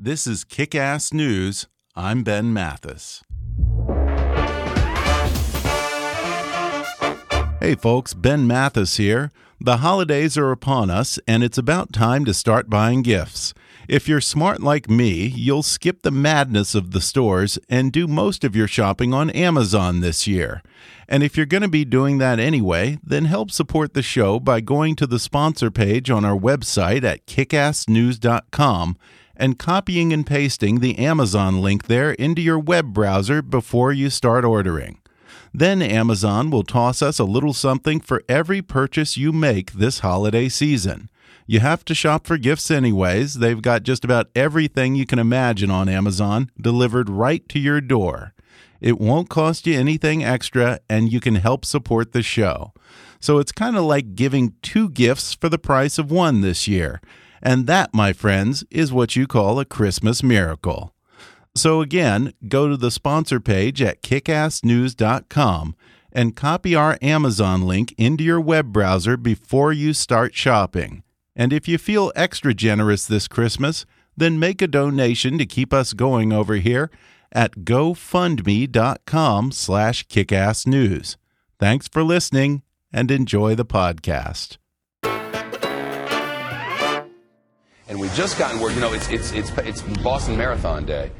This 0.00 0.28
is 0.28 0.44
Kick 0.44 0.76
Ass 0.76 1.12
News. 1.12 1.66
I'm 1.96 2.22
Ben 2.22 2.52
Mathis. 2.52 3.24
Hey 7.58 7.74
folks, 7.74 8.14
Ben 8.14 8.46
Mathis 8.46 8.98
here. 8.98 9.32
The 9.60 9.78
holidays 9.78 10.38
are 10.38 10.52
upon 10.52 10.88
us, 10.88 11.18
and 11.26 11.42
it's 11.42 11.58
about 11.58 11.92
time 11.92 12.24
to 12.26 12.32
start 12.32 12.70
buying 12.70 13.02
gifts. 13.02 13.54
If 13.88 14.06
you're 14.06 14.20
smart 14.20 14.62
like 14.62 14.88
me, 14.88 15.26
you'll 15.26 15.64
skip 15.64 16.02
the 16.02 16.12
madness 16.12 16.76
of 16.76 16.92
the 16.92 17.00
stores 17.00 17.58
and 17.68 17.90
do 17.90 18.06
most 18.06 18.44
of 18.44 18.54
your 18.54 18.68
shopping 18.68 19.12
on 19.12 19.30
Amazon 19.30 19.98
this 19.98 20.28
year. 20.28 20.62
And 21.08 21.24
if 21.24 21.36
you're 21.36 21.44
going 21.44 21.62
to 21.62 21.68
be 21.68 21.84
doing 21.84 22.18
that 22.18 22.38
anyway, 22.38 22.98
then 23.02 23.24
help 23.24 23.50
support 23.50 23.94
the 23.94 24.02
show 24.02 24.38
by 24.38 24.60
going 24.60 24.94
to 24.94 25.08
the 25.08 25.18
sponsor 25.18 25.72
page 25.72 26.08
on 26.08 26.24
our 26.24 26.38
website 26.38 27.02
at 27.02 27.26
kickassnews.com 27.26 28.96
and 29.38 29.58
copying 29.58 30.12
and 30.12 30.26
pasting 30.26 30.80
the 30.80 30.98
Amazon 30.98 31.62
link 31.62 31.86
there 31.86 32.12
into 32.12 32.42
your 32.42 32.58
web 32.58 32.92
browser 32.92 33.40
before 33.40 33.92
you 33.92 34.10
start 34.10 34.44
ordering. 34.44 34.98
Then 35.54 35.80
Amazon 35.80 36.50
will 36.50 36.64
toss 36.64 37.00
us 37.00 37.18
a 37.18 37.24
little 37.24 37.54
something 37.54 38.00
for 38.00 38.22
every 38.28 38.60
purchase 38.60 39.16
you 39.16 39.32
make 39.32 39.72
this 39.72 40.00
holiday 40.00 40.48
season. 40.48 41.08
You 41.46 41.60
have 41.60 41.84
to 41.86 41.94
shop 41.94 42.26
for 42.26 42.36
gifts 42.36 42.70
anyways. 42.70 43.34
They've 43.34 43.62
got 43.62 43.82
just 43.82 44.04
about 44.04 44.28
everything 44.34 44.94
you 44.94 45.06
can 45.06 45.18
imagine 45.18 45.70
on 45.70 45.88
Amazon 45.88 46.50
delivered 46.60 47.08
right 47.08 47.48
to 47.48 47.58
your 47.58 47.80
door. 47.80 48.34
It 48.80 49.00
won't 49.00 49.30
cost 49.30 49.66
you 49.66 49.78
anything 49.78 50.22
extra, 50.22 50.80
and 50.88 51.10
you 51.10 51.20
can 51.20 51.36
help 51.36 51.64
support 51.64 52.12
the 52.12 52.22
show. 52.22 52.72
So 53.18 53.38
it's 53.38 53.50
kind 53.50 53.76
of 53.76 53.84
like 53.84 54.14
giving 54.14 54.54
two 54.62 54.90
gifts 54.90 55.34
for 55.34 55.48
the 55.48 55.58
price 55.58 55.98
of 55.98 56.10
one 56.10 56.42
this 56.42 56.68
year. 56.68 57.00
And 57.42 57.66
that, 57.66 57.94
my 57.94 58.12
friends, 58.12 58.64
is 58.70 58.92
what 58.92 59.16
you 59.16 59.26
call 59.26 59.58
a 59.60 59.64
Christmas 59.64 60.22
miracle. 60.22 60.94
So 61.54 61.80
again, 61.80 62.32
go 62.46 62.68
to 62.68 62.76
the 62.76 62.90
sponsor 62.90 63.40
page 63.40 63.82
at 63.82 64.02
kickassnews.com 64.02 65.74
and 66.12 66.36
copy 66.36 66.74
our 66.74 66.98
Amazon 67.02 67.66
link 67.66 67.94
into 67.98 68.24
your 68.24 68.40
web 68.40 68.72
browser 68.72 69.16
before 69.16 69.72
you 69.72 69.92
start 69.92 70.34
shopping. 70.34 71.02
And 71.36 71.52
if 71.52 71.68
you 71.68 71.78
feel 71.78 72.12
extra 72.16 72.54
generous 72.54 73.06
this 73.06 73.28
Christmas, 73.28 73.86
then 74.16 74.38
make 74.38 74.60
a 74.60 74.66
donation 74.66 75.38
to 75.38 75.46
keep 75.46 75.72
us 75.72 75.92
going 75.92 76.32
over 76.32 76.54
here 76.54 76.90
at 77.32 77.58
gofundme.com 77.58 79.52
slash 79.52 80.06
kickassnews. 80.06 81.16
Thanks 81.58 81.88
for 81.88 82.02
listening 82.02 82.62
and 82.92 83.10
enjoy 83.10 83.54
the 83.54 83.66
podcast. 83.66 84.58
And 87.88 87.98
we've 87.98 88.12
just 88.12 88.38
gotten 88.38 88.60
word, 88.60 88.74
you 88.74 88.82
know, 88.82 88.92
it's, 88.92 89.08
it's, 89.08 89.32
it's, 89.32 89.50
it's 89.58 89.80
Boston 90.02 90.36
Marathon 90.36 90.84
Day, 90.84 91.10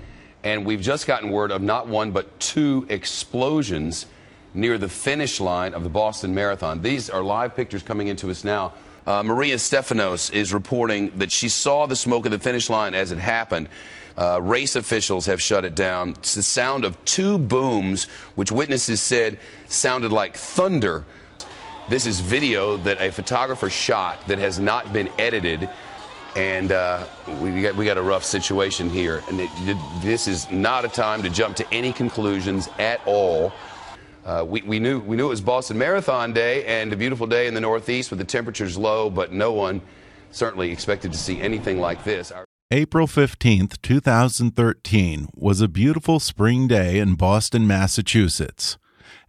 and 0.44 0.66
we've 0.66 0.82
just 0.82 1.06
gotten 1.06 1.30
word 1.30 1.50
of 1.50 1.62
not 1.62 1.88
one 1.88 2.10
but 2.10 2.38
two 2.40 2.84
explosions 2.90 4.04
near 4.52 4.76
the 4.76 4.88
finish 4.88 5.40
line 5.40 5.72
of 5.72 5.82
the 5.82 5.88
Boston 5.88 6.34
Marathon. 6.34 6.82
These 6.82 7.08
are 7.08 7.22
live 7.22 7.56
pictures 7.56 7.82
coming 7.82 8.08
into 8.08 8.30
us 8.30 8.44
now. 8.44 8.74
Uh, 9.06 9.22
Maria 9.22 9.58
Stephanos 9.58 10.28
is 10.28 10.52
reporting 10.52 11.10
that 11.16 11.32
she 11.32 11.48
saw 11.48 11.86
the 11.86 11.96
smoke 11.96 12.26
at 12.26 12.32
the 12.32 12.38
finish 12.38 12.68
line 12.68 12.92
as 12.92 13.12
it 13.12 13.18
happened. 13.18 13.70
Uh, 14.18 14.38
race 14.42 14.76
officials 14.76 15.24
have 15.24 15.40
shut 15.40 15.64
it 15.64 15.74
down. 15.74 16.10
It's 16.10 16.34
the 16.34 16.42
sound 16.42 16.84
of 16.84 17.02
two 17.06 17.38
booms, 17.38 18.04
which 18.34 18.52
witnesses 18.52 19.00
said 19.00 19.38
sounded 19.68 20.12
like 20.12 20.36
thunder. 20.36 21.06
This 21.88 22.04
is 22.04 22.20
video 22.20 22.76
that 22.78 23.00
a 23.00 23.10
photographer 23.10 23.70
shot 23.70 24.26
that 24.26 24.38
has 24.38 24.58
not 24.58 24.92
been 24.92 25.08
edited 25.18 25.70
and 26.38 26.70
uh, 26.70 27.04
we, 27.40 27.62
got, 27.62 27.74
we 27.74 27.84
got 27.84 27.98
a 27.98 28.02
rough 28.02 28.22
situation 28.22 28.88
here. 28.88 29.24
And 29.28 29.40
it, 29.40 29.50
this 30.00 30.28
is 30.28 30.48
not 30.52 30.84
a 30.84 30.88
time 30.88 31.20
to 31.24 31.30
jump 31.30 31.56
to 31.56 31.74
any 31.74 31.92
conclusions 31.92 32.68
at 32.78 33.00
all. 33.06 33.52
Uh, 34.24 34.44
we, 34.46 34.62
we, 34.62 34.78
knew, 34.78 35.00
we 35.00 35.16
knew 35.16 35.26
it 35.26 35.30
was 35.30 35.40
Boston 35.40 35.76
Marathon 35.78 36.32
Day 36.32 36.64
and 36.64 36.92
a 36.92 36.96
beautiful 36.96 37.26
day 37.26 37.48
in 37.48 37.54
the 37.54 37.60
Northeast 37.60 38.10
with 38.10 38.20
the 38.20 38.24
temperatures 38.24 38.78
low, 38.78 39.10
but 39.10 39.32
no 39.32 39.52
one 39.52 39.82
certainly 40.30 40.70
expected 40.70 41.10
to 41.10 41.18
see 41.18 41.40
anything 41.40 41.80
like 41.80 42.04
this. 42.04 42.30
Our 42.30 42.44
April 42.70 43.08
15th, 43.08 43.82
2013 43.82 45.30
was 45.34 45.60
a 45.60 45.66
beautiful 45.66 46.20
spring 46.20 46.68
day 46.68 47.00
in 47.00 47.16
Boston, 47.16 47.66
Massachusetts. 47.66 48.78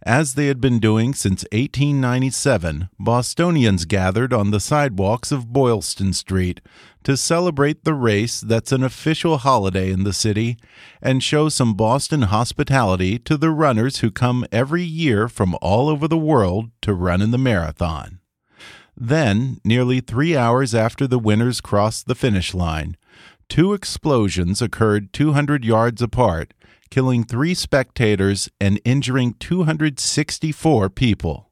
As 0.02 0.32
they 0.32 0.46
had 0.46 0.62
been 0.62 0.78
doing 0.78 1.12
since 1.12 1.44
1897, 1.52 2.88
Bostonians 2.98 3.84
gathered 3.84 4.32
on 4.32 4.50
the 4.50 4.60
sidewalks 4.60 5.30
of 5.30 5.52
Boylston 5.52 6.14
Street 6.14 6.62
to 7.04 7.18
celebrate 7.18 7.84
the 7.84 7.92
race 7.92 8.40
that's 8.40 8.72
an 8.72 8.82
official 8.82 9.36
holiday 9.38 9.90
in 9.90 10.04
the 10.04 10.14
city 10.14 10.56
and 11.02 11.22
show 11.22 11.50
some 11.50 11.74
Boston 11.74 12.22
hospitality 12.22 13.18
to 13.18 13.36
the 13.36 13.50
runners 13.50 13.98
who 13.98 14.10
come 14.10 14.46
every 14.50 14.82
year 14.82 15.28
from 15.28 15.54
all 15.60 15.90
over 15.90 16.08
the 16.08 16.16
world 16.16 16.70
to 16.80 16.94
run 16.94 17.20
in 17.20 17.30
the 17.30 17.38
marathon. 17.38 18.20
Then, 18.96 19.60
nearly 19.64 20.00
three 20.00 20.34
hours 20.34 20.74
after 20.74 21.06
the 21.06 21.18
winners 21.18 21.60
crossed 21.60 22.06
the 22.06 22.14
finish 22.14 22.54
line, 22.54 22.96
two 23.50 23.74
explosions 23.74 24.62
occurred 24.62 25.12
200 25.12 25.62
yards 25.62 26.00
apart 26.00 26.54
killing 26.90 27.24
three 27.24 27.54
spectators 27.54 28.48
and 28.60 28.80
injuring 28.84 29.34
264 29.34 30.90
people. 30.90 31.50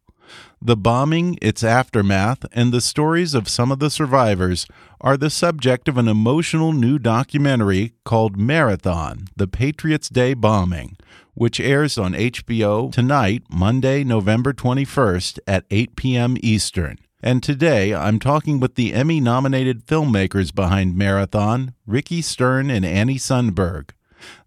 The 0.60 0.76
bombing, 0.76 1.38
its 1.40 1.62
aftermath, 1.62 2.44
and 2.52 2.72
the 2.72 2.80
stories 2.80 3.32
of 3.34 3.48
some 3.48 3.70
of 3.70 3.78
the 3.78 3.90
survivors 3.90 4.66
are 5.00 5.16
the 5.16 5.30
subject 5.30 5.88
of 5.88 5.96
an 5.96 6.08
emotional 6.08 6.72
new 6.72 6.98
documentary 6.98 7.94
called 8.04 8.36
Marathon 8.36 9.26
The 9.36 9.46
Patriots' 9.46 10.08
Day 10.08 10.34
Bombing, 10.34 10.96
which 11.34 11.60
airs 11.60 11.96
on 11.96 12.14
HBO 12.14 12.90
tonight, 12.90 13.44
Monday, 13.48 14.02
November 14.02 14.52
21st 14.52 15.38
at 15.46 15.64
8 15.70 15.94
p.m. 15.94 16.36
Eastern. 16.40 16.98
And 17.22 17.42
today 17.42 17.94
I'm 17.94 18.18
talking 18.18 18.58
with 18.58 18.74
the 18.74 18.92
Emmy 18.92 19.20
nominated 19.20 19.86
filmmakers 19.86 20.52
behind 20.52 20.96
Marathon, 20.96 21.74
Ricki 21.86 22.20
Stern 22.22 22.70
and 22.70 22.84
Annie 22.84 23.18
Sundberg. 23.18 23.90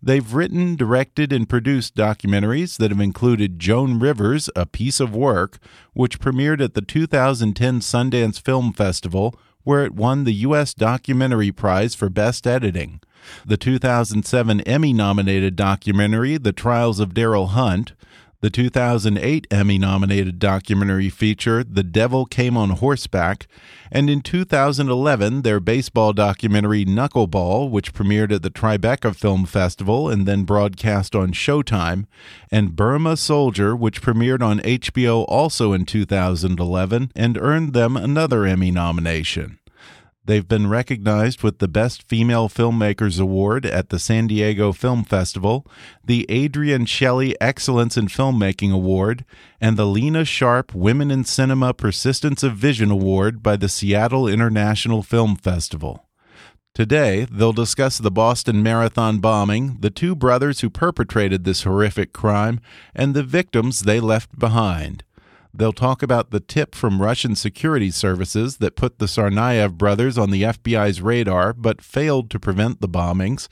They've 0.02 0.34
written, 0.34 0.76
directed, 0.76 1.32
and 1.32 1.48
produced 1.48 1.96
documentaries 1.96 2.78
that 2.78 2.92
have 2.92 3.00
included 3.00 3.59
Joan 3.59 4.00
Rivers, 4.00 4.50
A 4.56 4.66
Piece 4.66 5.00
of 5.00 5.16
Work, 5.16 5.59
which 5.94 6.20
premiered 6.20 6.62
at 6.62 6.74
the 6.74 6.82
2010 6.82 7.80
Sundance 7.80 8.42
Film 8.42 8.74
Festival, 8.74 9.38
where 9.64 9.86
it 9.86 9.94
won 9.94 10.24
the 10.24 10.34
U.S. 10.34 10.74
Documentary 10.74 11.52
Prize 11.52 11.96
for 11.96 12.09
Best 12.09 12.48
Editing. 12.48 13.02
The 13.46 13.58
2007 13.58 14.62
Emmy 14.62 14.94
nominated 14.94 15.56
documentary, 15.56 16.38
The 16.38 16.53
Trials 16.53 17.00
of 17.00 17.14
Darryl 17.14 17.50
Hunt, 17.50 17.94
the 18.41 18.50
2008 18.50 19.46
Emmy 19.52 19.78
nominated 19.78 20.40
documentary 20.40 21.09
feature 21.09 21.63
The 21.63 21.84
Devil 21.84 22.25
Came 22.25 22.57
on 22.57 22.72
Horseback, 22.72 23.47
and 23.91 24.09
in 24.09 24.22
2011 24.22 25.44
their 25.44 25.59
baseball 25.59 26.12
documentary 26.12 26.84
Knuckleball, 26.84 27.69
which 27.69 27.94
premiered 27.94 28.31
at 28.31 28.41
the 28.41 28.50
Tribeca 28.50 29.16
Film 29.16 29.46
Festival 29.46 30.09
and 30.09 30.28
then 30.28 30.44
broadcast 30.44 31.16
on 31.16 31.34
Showtime, 31.34 32.06
and 32.52 32.75
Burma 32.75 33.16
Soldier, 33.16 33.75
which 33.75 34.02
premiered 34.02 34.41
on 34.41 34.59
HBO 34.59 35.23
also 35.28 35.72
in 35.72 35.85
2011 35.85 37.12
and 37.16 37.38
earned 37.38 37.73
them 37.73 37.96
another 37.96 38.46
Emmy 38.46 38.72
nomination. 38.72 39.59
They've 40.24 40.48
been 40.48 40.70
recognized 40.70 41.42
with 41.42 41.58
the 41.58 41.68
Best 41.68 42.08
Female 42.08 42.48
Filmmakers 42.48 43.20
Award 43.20 43.66
at 43.66 43.90
the 43.90 43.98
San 43.98 44.28
Diego 44.28 44.72
Film 44.72 45.04
Festival, 45.04 45.66
the 46.06 46.30
Adrienne 46.30 46.86
Shelly 46.86 47.36
Excellence 47.42 47.98
in 47.98 48.08
Filmmaking 48.08 48.72
Award, 48.72 49.26
and 49.59 49.78
the 49.78 49.88
Lena 49.88 50.24
Sharpe 50.24 50.76
Women 50.76 51.09
in 51.09 51.24
Cinema 51.24 51.74
Persistence 51.74 52.44
of 52.44 52.56
Vision 52.56 52.92
Award 52.92 53.42
by 53.42 53.56
the 53.56 53.68
Seattle 53.68 54.28
International 54.28 55.02
Film 55.02 55.36
Festival. 55.36 56.06
Today, 56.76 57.26
they'll 57.30 57.52
discuss 57.52 57.98
the 57.98 58.12
Boston 58.12 58.62
Marathon 58.62 59.20
bombing, 59.20 59.78
the 59.82 59.90
two 59.90 60.16
brothers 60.16 60.62
who 60.62 60.70
perpetrated 60.70 61.44
this 61.44 61.64
horrific 61.64 62.14
crime, 62.14 62.62
and 62.96 63.14
the 63.14 63.23
victims 63.23 63.82
they 63.82 64.00
left 64.00 64.38
behind. 64.38 65.03
They'll 65.53 65.74
talk 65.74 66.02
about 66.02 66.32
the 66.32 66.40
tip 66.40 66.74
from 66.76 67.02
Russian 67.02 67.36
security 67.36 67.92
services 67.92 68.58
that 68.58 68.78
put 68.78 69.00
the 69.00 69.06
Tsarnaev 69.06 69.78
brothers 69.78 70.18
on 70.18 70.32
the 70.32 70.44
FBI's 70.44 71.02
radar 71.02 71.53
but 71.53 71.82
failed 71.82 72.30
to 72.30 72.40
prevent 72.40 72.80
the 72.80 72.88
bombings. 72.88 73.50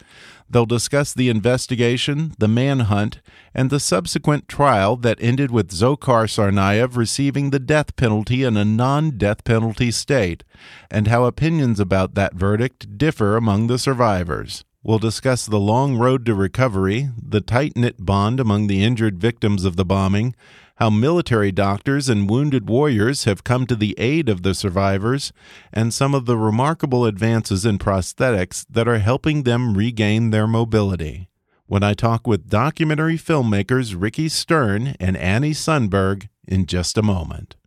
They'll 0.50 0.66
discuss 0.66 1.14
the 1.14 1.30
investigation, 1.30 2.34
the 2.40 2.48
manhunt, 2.48 3.20
and 3.54 3.70
the 3.70 3.80
subsequent 3.80 4.48
trial 4.48 4.96
that 4.98 5.22
ended 5.22 5.52
with 5.52 5.72
Dzhokhar 5.72 6.26
Tsarnaev 6.26 6.96
receiving 6.96 7.50
the 7.50 7.60
death 7.60 7.96
penalty 7.96 8.44
in 8.44 8.56
a 8.56 8.66
non 8.66 9.18
death 9.18 9.44
penalty 9.44 9.92
state, 9.92 10.44
and 10.90 11.08
how 11.08 11.26
opinions 11.26 11.80
about 11.80 12.16
that 12.16 12.34
verdict 12.34 12.98
differ 12.98 13.36
among 13.36 13.68
the 13.68 13.78
survivors. 13.78 14.64
We'll 14.82 15.00
discuss 15.00 15.46
the 15.46 15.60
long 15.60 15.98
road 15.98 16.26
to 16.26 16.34
recovery, 16.34 17.10
the 17.22 17.42
tight 17.42 17.76
knit 17.76 17.98
bond 18.00 18.40
among 18.40 18.68
the 18.68 18.82
injured 18.82 19.20
victims 19.20 19.66
of 19.66 19.76
the 19.76 19.84
bombing, 19.84 20.36
how 20.80 20.90
military 20.90 21.52
doctors 21.52 22.08
and 22.08 22.30
wounded 22.30 22.70
warriors 22.70 23.26
have 23.26 23.44
come 23.44 23.68
to 23.68 23.76
the 23.76 23.94
aid 24.00 24.30
of 24.30 24.44
the 24.44 24.56
survivors, 24.56 25.34
and 25.74 25.94
some 25.94 26.16
of 26.16 26.26
the 26.26 26.38
remarkable 26.38 27.06
advances 27.06 27.66
in 27.66 27.78
prosthetics 27.78 28.66
that 28.70 28.88
are 28.88 29.00
helping 29.00 29.44
them 29.44 29.76
regain 29.76 30.30
their 30.30 30.48
mobility. 30.48 31.28
When 31.68 31.84
I 31.84 31.94
talk 31.94 32.26
with 32.26 32.50
documentary 32.50 33.18
filmmakers 33.18 33.94
Ricki 34.00 34.30
Stern 34.30 34.96
and 35.02 35.18
Annie 35.18 35.52
Sundberg 35.52 36.30
in 36.48 36.66
just 36.66 36.98
a 36.98 37.04
moment. 37.04 37.58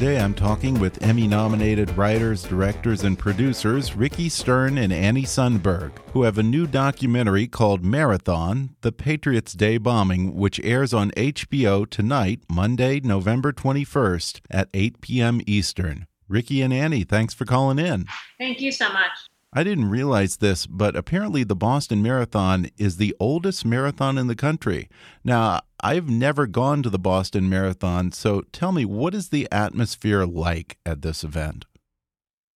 Today 0.00 0.18
I'm 0.18 0.32
talking 0.32 0.80
with 0.80 1.02
Emmy 1.02 1.26
nominated 1.26 1.94
writers, 1.94 2.42
directors, 2.44 3.04
and 3.04 3.18
producers 3.18 3.94
Ricki 3.94 4.30
Stern 4.30 4.78
and 4.78 4.94
Annie 4.94 5.24
Sundberg, 5.24 5.92
who 6.14 6.22
have 6.22 6.38
a 6.38 6.42
new 6.42 6.66
documentary 6.66 7.46
called 7.46 7.84
Marathon 7.84 8.76
The 8.80 8.92
Patriots' 8.92 9.52
Day 9.52 9.76
Bombing, 9.76 10.34
which 10.34 10.58
airs 10.64 10.94
on 10.94 11.10
HBO 11.18 11.86
tonight, 11.86 12.40
Monday, 12.48 13.00
November 13.00 13.52
21st 13.52 14.40
at 14.50 14.70
8 14.72 15.02
p.m. 15.02 15.42
Eastern. 15.46 16.06
Ricki 16.28 16.62
and 16.62 16.72
Annie, 16.72 17.04
thanks 17.04 17.34
for 17.34 17.44
calling 17.44 17.78
in. 17.78 18.06
Thank 18.38 18.62
you 18.62 18.72
so 18.72 18.90
much. 18.90 19.10
I 19.52 19.64
didn't 19.64 19.90
realize 19.90 20.36
this, 20.36 20.66
but 20.66 20.94
apparently 20.94 21.42
the 21.42 21.56
Boston 21.56 22.02
Marathon 22.02 22.68
is 22.78 22.98
the 22.98 23.16
oldest 23.18 23.64
marathon 23.64 24.16
in 24.16 24.28
the 24.28 24.36
country. 24.36 24.88
Now, 25.24 25.60
I've 25.80 26.08
never 26.08 26.46
gone 26.46 26.84
to 26.84 26.90
the 26.90 27.00
Boston 27.00 27.48
Marathon, 27.48 28.12
so 28.12 28.42
tell 28.52 28.70
me, 28.70 28.84
what 28.84 29.12
is 29.12 29.30
the 29.30 29.48
atmosphere 29.50 30.24
like 30.24 30.78
at 30.86 31.02
this 31.02 31.24
event? 31.24 31.64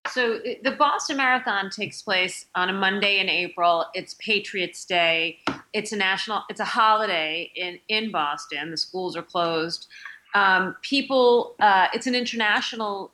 So, 0.08 0.38
the 0.62 0.72
Boston 0.72 1.16
Marathon 1.16 1.70
takes 1.70 2.02
place 2.02 2.46
on 2.54 2.68
a 2.68 2.72
Monday 2.72 3.18
in 3.18 3.28
April. 3.28 3.86
It's 3.94 4.14
Patriots 4.20 4.84
Day. 4.84 5.38
It's 5.72 5.92
a 5.92 5.96
national, 5.96 6.42
it's 6.48 6.60
a 6.60 6.64
holiday 6.64 7.50
in, 7.56 7.80
in 7.88 8.12
Boston. 8.12 8.70
The 8.70 8.76
schools 8.76 9.16
are 9.16 9.22
closed. 9.22 9.88
Um, 10.34 10.76
people, 10.82 11.56
uh, 11.58 11.88
it's 11.92 12.06
an 12.06 12.14
international 12.14 13.12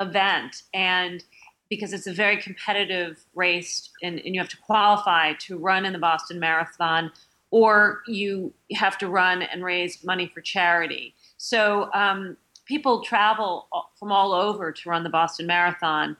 event, 0.00 0.64
and 0.74 1.22
because 1.70 1.92
it's 1.92 2.06
a 2.06 2.12
very 2.12 2.40
competitive 2.40 3.24
race 3.34 3.90
and, 4.02 4.20
and, 4.20 4.34
you 4.34 4.40
have 4.40 4.50
to 4.50 4.56
qualify 4.58 5.32
to 5.34 5.56
run 5.56 5.84
in 5.84 5.92
the 5.92 5.98
Boston 5.98 6.38
Marathon, 6.38 7.10
or 7.50 8.02
you 8.06 8.52
have 8.72 8.98
to 8.98 9.08
run 9.08 9.42
and 9.42 9.64
raise 9.64 10.04
money 10.04 10.30
for 10.32 10.40
charity. 10.40 11.14
So 11.36 11.90
um, 11.94 12.36
people 12.66 13.02
travel 13.02 13.68
from 13.98 14.12
all 14.12 14.32
over 14.32 14.72
to 14.72 14.88
run 14.88 15.04
the 15.04 15.10
Boston 15.10 15.46
Marathon, 15.46 16.16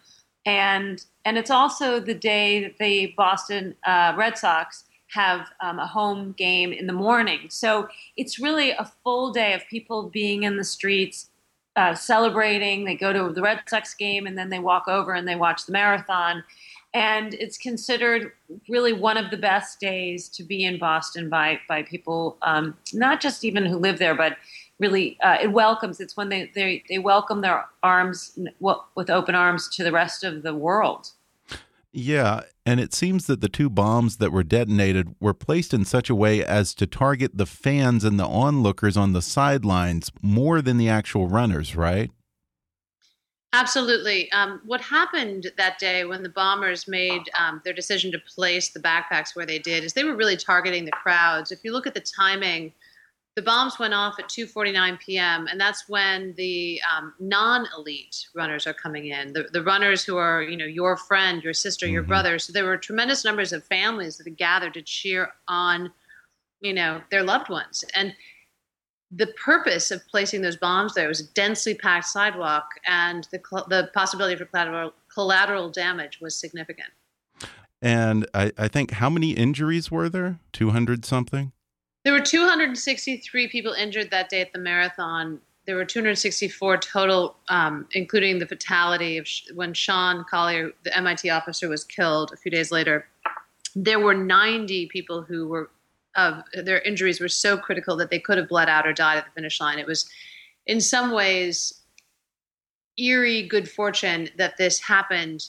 and 0.46 1.04
and 1.24 1.38
it's 1.38 1.50
also 1.50 2.00
the 2.00 2.14
day 2.14 2.62
that 2.62 2.78
the 2.78 3.14
Boston 3.16 3.74
uh, 3.86 4.14
Red 4.16 4.38
Sox 4.38 4.84
have 5.08 5.46
um, 5.60 5.78
a 5.78 5.86
home 5.86 6.32
game 6.32 6.72
in 6.72 6.86
the 6.86 6.92
morning. 6.92 7.46
So 7.48 7.88
it's 8.16 8.38
really 8.38 8.70
a 8.70 8.90
full 9.02 9.32
day 9.32 9.54
of 9.54 9.62
people 9.70 10.10
being 10.10 10.42
in 10.42 10.56
the 10.56 10.64
streets 10.64 11.30
uh, 11.76 11.94
celebrating. 11.94 12.84
They 12.84 12.94
go 12.94 13.12
to 13.12 13.32
the 13.32 13.42
Red 13.42 13.60
Sox 13.66 13.94
game 13.94 14.26
and 14.26 14.36
then 14.38 14.50
they 14.50 14.58
walk 14.58 14.88
over 14.88 15.12
and 15.12 15.26
they 15.26 15.36
watch 15.36 15.66
the 15.66 15.72
marathon. 15.72 16.44
And 16.92 17.34
it's 17.34 17.58
considered 17.58 18.32
really 18.68 18.92
one 18.92 19.16
of 19.16 19.30
the 19.32 19.36
best 19.36 19.80
days 19.80 20.28
to 20.28 20.44
be 20.44 20.64
in 20.64 20.78
Boston 20.78 21.28
by 21.28 21.58
by 21.68 21.82
people, 21.82 22.38
um, 22.42 22.76
not 22.92 23.20
just 23.20 23.44
even 23.44 23.66
who 23.66 23.76
live 23.76 23.98
there, 23.98 24.14
but 24.14 24.36
really 24.78 25.18
uh, 25.20 25.38
it 25.42 25.50
welcomes. 25.50 26.00
It's 26.00 26.16
when 26.16 26.28
they, 26.28 26.52
they 26.54 26.84
they 26.88 26.98
welcome 26.98 27.40
their 27.40 27.64
arms 27.82 28.38
with 28.60 29.10
open 29.10 29.34
arms 29.34 29.68
to 29.70 29.82
the 29.82 29.90
rest 29.90 30.22
of 30.22 30.44
the 30.44 30.54
world. 30.54 31.10
Yeah, 31.90 32.42
and 32.66 32.80
it 32.80 32.94
seems 32.94 33.26
that 33.26 33.40
the 33.40 33.48
two 33.48 33.68
bombs 33.68 34.16
that 34.16 34.32
were 34.32 34.42
detonated 34.42 35.14
were 35.20 35.34
placed 35.34 35.74
in 35.74 35.84
such 35.84 36.08
a 36.08 36.14
way 36.14 36.44
as 36.44 36.74
to 36.74 36.86
target 36.86 37.36
the 37.36 37.46
fans 37.46 38.04
and 38.04 38.18
the 38.18 38.26
onlookers 38.26 38.96
on 38.96 39.12
the 39.12 39.20
sidelines 39.22 40.10
more 40.22 40.62
than 40.62 40.78
the 40.78 40.88
actual 40.88 41.28
runners, 41.28 41.76
right? 41.76 42.10
Absolutely. 43.52 44.32
Um, 44.32 44.60
what 44.64 44.80
happened 44.80 45.52
that 45.58 45.78
day 45.78 46.04
when 46.04 46.24
the 46.24 46.28
bombers 46.28 46.88
made 46.88 47.22
um, 47.38 47.60
their 47.64 47.74
decision 47.74 48.10
to 48.10 48.18
place 48.18 48.70
the 48.70 48.80
backpacks 48.80 49.36
where 49.36 49.46
they 49.46 49.60
did 49.60 49.84
is 49.84 49.92
they 49.92 50.02
were 50.02 50.16
really 50.16 50.36
targeting 50.36 50.84
the 50.84 50.90
crowds. 50.90 51.52
If 51.52 51.60
you 51.62 51.72
look 51.72 51.86
at 51.86 51.94
the 51.94 52.00
timing, 52.00 52.72
the 53.36 53.42
bombs 53.42 53.78
went 53.78 53.94
off 53.94 54.18
at 54.18 54.28
2:49 54.28 54.98
p.m. 55.00 55.48
and 55.48 55.60
that's 55.60 55.88
when 55.88 56.34
the 56.36 56.80
um, 56.94 57.14
non-elite 57.18 58.28
runners 58.34 58.66
are 58.66 58.74
coming 58.74 59.06
in. 59.06 59.32
The, 59.32 59.48
the 59.52 59.62
runners 59.62 60.04
who 60.04 60.16
are, 60.16 60.42
you 60.42 60.56
know, 60.56 60.64
your 60.64 60.96
friend, 60.96 61.42
your 61.42 61.54
sister, 61.54 61.86
your 61.86 62.02
mm-hmm. 62.02 62.10
brother. 62.10 62.38
So 62.38 62.52
there 62.52 62.64
were 62.64 62.76
tremendous 62.76 63.24
numbers 63.24 63.52
of 63.52 63.64
families 63.64 64.18
that 64.18 64.26
had 64.26 64.36
gathered 64.36 64.74
to 64.74 64.82
cheer 64.82 65.32
on, 65.48 65.92
you 66.60 66.72
know, 66.72 67.00
their 67.10 67.24
loved 67.24 67.48
ones. 67.48 67.84
And 67.94 68.14
the 69.10 69.26
purpose 69.44 69.90
of 69.90 70.06
placing 70.08 70.42
those 70.42 70.56
bombs 70.56 70.94
there 70.94 71.08
was 71.08 71.20
a 71.20 71.32
densely 71.34 71.74
packed 71.74 72.06
sidewalk, 72.06 72.68
and 72.86 73.26
the 73.32 73.40
the 73.68 73.90
possibility 73.94 74.36
for 74.36 74.44
collateral 74.44 74.94
collateral 75.12 75.70
damage 75.70 76.20
was 76.20 76.36
significant. 76.36 76.90
And 77.82 78.26
I, 78.32 78.52
I 78.56 78.68
think 78.68 78.92
how 78.92 79.10
many 79.10 79.32
injuries 79.32 79.90
were 79.90 80.08
there? 80.08 80.38
Two 80.52 80.70
hundred 80.70 81.04
something. 81.04 81.52
There 82.04 82.12
were 82.12 82.20
263 82.20 83.48
people 83.48 83.72
injured 83.72 84.10
that 84.10 84.28
day 84.28 84.42
at 84.42 84.52
the 84.52 84.58
marathon. 84.58 85.40
There 85.66 85.76
were 85.76 85.86
264 85.86 86.76
total, 86.78 87.36
um, 87.48 87.88
including 87.92 88.38
the 88.38 88.46
fatality 88.46 89.16
of 89.16 89.26
sh- 89.26 89.44
when 89.54 89.72
Sean 89.72 90.24
Collier, 90.28 90.72
the 90.84 90.94
MIT 90.94 91.30
officer, 91.30 91.66
was 91.66 91.82
killed 91.82 92.30
a 92.34 92.36
few 92.36 92.50
days 92.50 92.70
later. 92.70 93.06
There 93.74 93.98
were 93.98 94.14
90 94.14 94.86
people 94.88 95.22
who 95.22 95.48
were, 95.48 95.70
uh, 96.14 96.42
their 96.52 96.80
injuries 96.80 97.20
were 97.20 97.28
so 97.28 97.56
critical 97.56 97.96
that 97.96 98.10
they 98.10 98.20
could 98.20 98.36
have 98.36 98.50
bled 98.50 98.68
out 98.68 98.86
or 98.86 98.92
died 98.92 99.16
at 99.16 99.24
the 99.24 99.30
finish 99.30 99.58
line. 99.58 99.78
It 99.78 99.86
was, 99.86 100.06
in 100.66 100.82
some 100.82 101.10
ways, 101.10 101.72
eerie 102.98 103.48
good 103.48 103.68
fortune 103.68 104.28
that 104.36 104.58
this 104.58 104.78
happened 104.78 105.48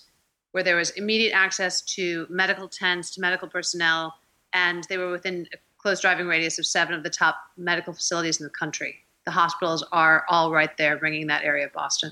where 0.53 0.63
there 0.63 0.77
was 0.77 0.91
immediate 0.91 1.33
access 1.33 1.81
to 1.81 2.25
medical 2.29 2.69
tents, 2.69 3.11
to 3.11 3.19
medical 3.19 3.49
personnel, 3.49 4.15
and 4.53 4.85
they 4.85 4.97
were 4.97 5.11
within 5.11 5.45
close 5.85 6.01
driving 6.01 6.25
radius 6.25 6.57
of 6.57 6.65
seven 6.65 6.95
of 6.95 7.03
the 7.03 7.11
top 7.11 7.37
medical 7.57 7.93
facilities 7.93 8.39
in 8.39 8.43
the 8.43 8.49
country. 8.49 8.95
The 9.25 9.31
hospitals 9.31 9.85
are 9.91 10.25
all 10.27 10.51
right 10.51 10.75
there, 10.77 10.97
bringing 10.97 11.27
that 11.27 11.43
area 11.43 11.67
of 11.67 11.73
Boston. 11.73 12.11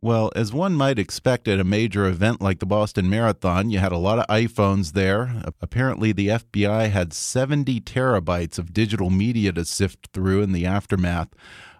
Well, 0.00 0.32
as 0.34 0.50
one 0.50 0.72
might 0.72 0.98
expect 0.98 1.46
at 1.46 1.60
a 1.60 1.64
major 1.64 2.06
event 2.06 2.40
like 2.40 2.58
the 2.58 2.64
Boston 2.64 3.10
Marathon, 3.10 3.68
you 3.68 3.80
had 3.80 3.92
a 3.92 3.98
lot 3.98 4.18
of 4.18 4.26
iPhones 4.28 4.94
there. 4.94 5.42
Apparently, 5.60 6.10
the 6.12 6.28
FBI 6.28 6.88
had 6.88 7.12
70 7.12 7.82
terabytes 7.82 8.58
of 8.58 8.72
digital 8.72 9.10
media 9.10 9.52
to 9.52 9.66
sift 9.66 10.08
through 10.14 10.40
in 10.40 10.52
the 10.52 10.64
aftermath. 10.64 11.28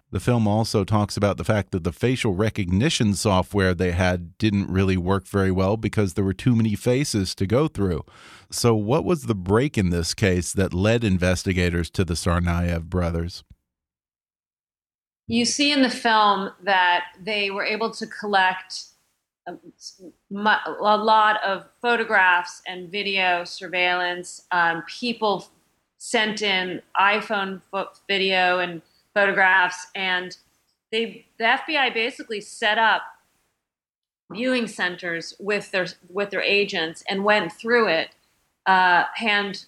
The 0.09 0.19
film 0.21 0.47
also 0.47 0.85
talks 0.85 1.17
about 1.17 1.35
the 1.35 1.43
fact 1.43 1.71
that 1.71 1.83
the 1.83 1.91
facial 1.91 2.33
recognition 2.33 3.13
software 3.13 3.73
they 3.73 3.91
had 3.91 4.37
didn't 4.37 4.71
really 4.71 4.95
work 4.95 5.27
very 5.27 5.51
well 5.51 5.75
because 5.75 6.13
there 6.13 6.23
were 6.23 6.33
too 6.33 6.55
many 6.55 6.75
faces 6.75 7.35
to 7.35 7.45
go 7.45 7.67
through. 7.67 8.05
So, 8.49 8.73
what 8.73 9.03
was 9.03 9.23
the 9.23 9.35
break 9.35 9.77
in 9.77 9.89
this 9.89 10.13
case 10.13 10.53
that 10.53 10.73
led 10.73 11.03
investigators 11.03 11.89
to 11.91 12.05
the 12.05 12.13
Tsarnaev 12.13 12.83
brothers? 12.83 13.43
You 15.27 15.43
see 15.43 15.73
in 15.73 15.81
the 15.81 15.89
film 15.89 16.51
that 16.63 17.07
they 17.21 17.51
were 17.51 17.65
able 17.65 17.91
to 17.91 18.07
collect 18.07 18.85
um, 19.45 19.59
a 20.31 20.97
lot 20.97 21.43
of 21.43 21.65
photographs 21.81 22.61
and 22.65 22.89
video 22.89 23.43
surveillance. 23.43 24.45
Um, 24.51 24.83
people 24.87 25.49
sent 25.97 26.41
in 26.41 26.81
iPhone 26.97 27.61
video 28.07 28.59
and 28.59 28.81
photographs, 29.17 29.87
and 29.95 30.37
they 30.91 31.25
the 31.39 31.45
FBI 31.45 31.91
basically 31.93 32.39
set 32.39 32.77
up 32.77 33.01
viewing 34.31 34.67
centers 34.67 35.33
with 35.39 35.71
their 35.71 35.87
with 36.09 36.29
their 36.29 36.41
agents 36.41 37.03
and 37.09 37.23
went 37.23 37.51
through 37.51 37.87
it 37.87 38.09
uh, 38.67 39.05
hand 39.15 39.65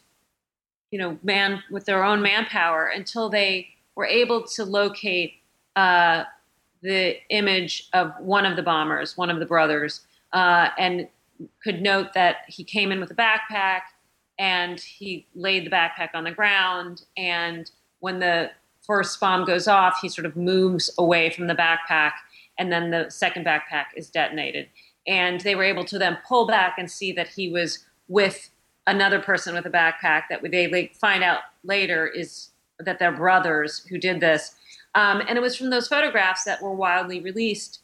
you 0.91 0.99
know 0.99 1.17
man 1.23 1.63
with 1.71 1.85
their 1.85 2.03
own 2.03 2.21
manpower 2.21 2.85
until 2.93 3.27
they 3.29 3.69
were 3.95 4.05
able 4.05 4.43
to 4.43 4.63
locate 4.63 5.33
uh, 5.75 6.23
the 6.81 7.17
image 7.29 7.89
of 7.93 8.13
one 8.19 8.45
of 8.45 8.55
the 8.55 8.63
bombers, 8.63 9.17
one 9.17 9.29
of 9.29 9.39
the 9.39 9.45
brothers, 9.45 10.01
uh, 10.31 10.69
and 10.77 11.07
could 11.63 11.81
note 11.81 12.13
that 12.13 12.37
he 12.47 12.63
came 12.63 12.91
in 12.91 12.99
with 12.99 13.11
a 13.11 13.15
backpack 13.15 13.81
and 14.37 14.79
he 14.79 15.25
laid 15.35 15.65
the 15.65 15.69
backpack 15.69 16.09
on 16.13 16.23
the 16.23 16.31
ground. 16.31 17.03
And 17.17 17.69
when 17.99 18.19
the 18.19 18.51
first 18.89 19.19
bomb 19.19 19.45
goes 19.45 19.67
off, 19.67 19.99
he 20.01 20.09
sort 20.09 20.25
of 20.25 20.35
moves 20.35 20.89
away 20.97 21.29
from 21.29 21.45
the 21.45 21.53
backpack, 21.53 22.13
and 22.57 22.71
then 22.71 22.89
the 22.89 23.07
second 23.09 23.45
backpack 23.45 23.85
is 23.95 24.09
detonated. 24.09 24.67
And 25.05 25.39
they 25.41 25.53
were 25.53 25.63
able 25.63 25.85
to 25.85 25.99
then 25.99 26.17
pull 26.27 26.47
back 26.47 26.75
and 26.79 26.89
see 26.89 27.11
that 27.11 27.27
he 27.27 27.51
was 27.51 27.85
with 28.07 28.49
another 28.87 29.19
person 29.19 29.53
with 29.53 29.67
a 29.67 29.69
backpack 29.69 30.23
that 30.31 30.41
they, 30.41 30.91
find 30.99 31.23
out 31.23 31.41
later 31.63 32.07
is 32.07 32.49
that 32.79 32.97
they're 32.97 33.11
brothers 33.11 33.85
who 33.89 33.99
did 33.99 34.19
this. 34.21 34.55
Um, 34.95 35.21
and 35.27 35.37
it 35.37 35.41
was 35.41 35.55
from 35.55 35.69
those 35.69 35.87
photographs 35.87 36.43
that 36.45 36.59
were 36.59 36.73
wildly 36.73 37.21
released 37.21 37.81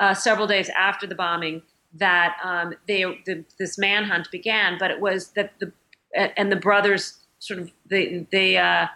uh, 0.00 0.12
several 0.12 0.48
days 0.48 0.68
after 0.70 1.06
the 1.06 1.14
bombing 1.14 1.62
that 1.94 2.36
um, 2.42 2.74
they 2.88 3.02
the, 3.26 3.44
this 3.60 3.78
manhunt 3.78 4.28
began. 4.32 4.76
But 4.76 4.90
it 4.90 5.00
was 5.00 5.28
that 5.30 5.52
the 5.60 5.72
and 6.14 6.50
the 6.50 6.56
brothers 6.56 7.18
sort 7.38 7.60
of 7.60 7.70
they 7.88 8.26
they 8.32 8.56
uh, 8.56 8.88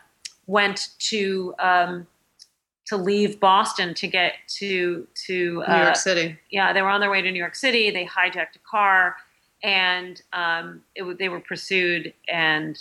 went 0.46 0.90
to 0.99 1.54
um, 1.58 2.06
to 2.87 2.96
leave 2.96 3.40
Boston 3.40 3.94
to 3.94 4.06
get 4.06 4.34
to 4.58 5.06
to 5.26 5.62
uh, 5.66 5.76
New 5.76 5.82
York 5.84 5.96
City. 5.96 6.38
Yeah, 6.50 6.72
they 6.72 6.82
were 6.82 6.90
on 6.90 7.00
their 7.00 7.11
way 7.11 7.22
to 7.22 7.30
New 7.30 7.38
York 7.38 7.54
City. 7.54 7.90
They 7.90 8.04
hijacked 8.04 8.56
a 8.56 8.61
car, 8.68 9.16
and 9.62 10.20
um, 10.32 10.82
it, 10.94 11.18
they 11.18 11.28
were 11.28 11.40
pursued, 11.40 12.12
and 12.28 12.78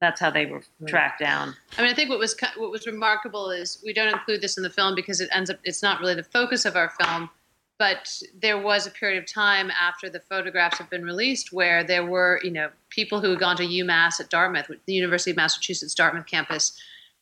that's 0.00 0.20
how 0.20 0.30
they 0.30 0.46
were 0.46 0.62
tracked 0.86 1.20
down. 1.20 1.54
I 1.78 1.82
mean, 1.82 1.90
I 1.90 1.94
think 1.94 2.10
what 2.10 2.18
was 2.18 2.36
what 2.56 2.70
was 2.70 2.86
remarkable 2.86 3.50
is 3.50 3.80
we 3.84 3.92
don't 3.92 4.12
include 4.12 4.40
this 4.40 4.56
in 4.56 4.62
the 4.62 4.70
film 4.70 4.94
because 4.94 5.20
it 5.20 5.28
ends 5.32 5.50
up 5.50 5.58
it's 5.64 5.82
not 5.82 6.00
really 6.00 6.14
the 6.14 6.24
focus 6.24 6.64
of 6.64 6.76
our 6.76 6.90
film. 7.00 7.30
But 7.76 8.22
there 8.40 8.56
was 8.56 8.86
a 8.86 8.90
period 8.90 9.20
of 9.20 9.30
time 9.30 9.70
after 9.72 10.08
the 10.08 10.20
photographs 10.20 10.78
have 10.78 10.88
been 10.90 11.02
released 11.02 11.52
where 11.52 11.82
there 11.82 12.06
were, 12.06 12.40
you 12.44 12.52
know, 12.52 12.70
people 12.88 13.20
who 13.20 13.30
had 13.30 13.40
gone 13.40 13.56
to 13.56 13.64
UMass 13.64 14.20
at 14.20 14.30
Dartmouth, 14.30 14.70
the 14.86 14.92
University 14.92 15.32
of 15.32 15.36
Massachusetts 15.36 15.92
Dartmouth 15.92 16.26
campus, 16.26 16.78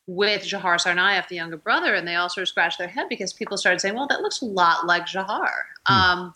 with 0.06 0.42
Dzhokhar 0.42 0.76
Tsarnaev, 0.76 1.28
the 1.28 1.36
younger 1.36 1.56
brother, 1.56 1.94
and 1.94 2.06
they 2.06 2.16
all 2.16 2.28
sort 2.28 2.42
of 2.42 2.48
scratched 2.48 2.78
their 2.78 2.88
head 2.88 3.08
because 3.08 3.32
people 3.32 3.56
started 3.56 3.80
saying, 3.80 3.94
"Well, 3.94 4.06
that 4.08 4.20
looks 4.20 4.42
a 4.42 4.46
lot 4.46 4.86
like 4.86 5.06
Jahar. 5.06 5.50
Hmm. 5.86 5.94
Um, 5.94 6.34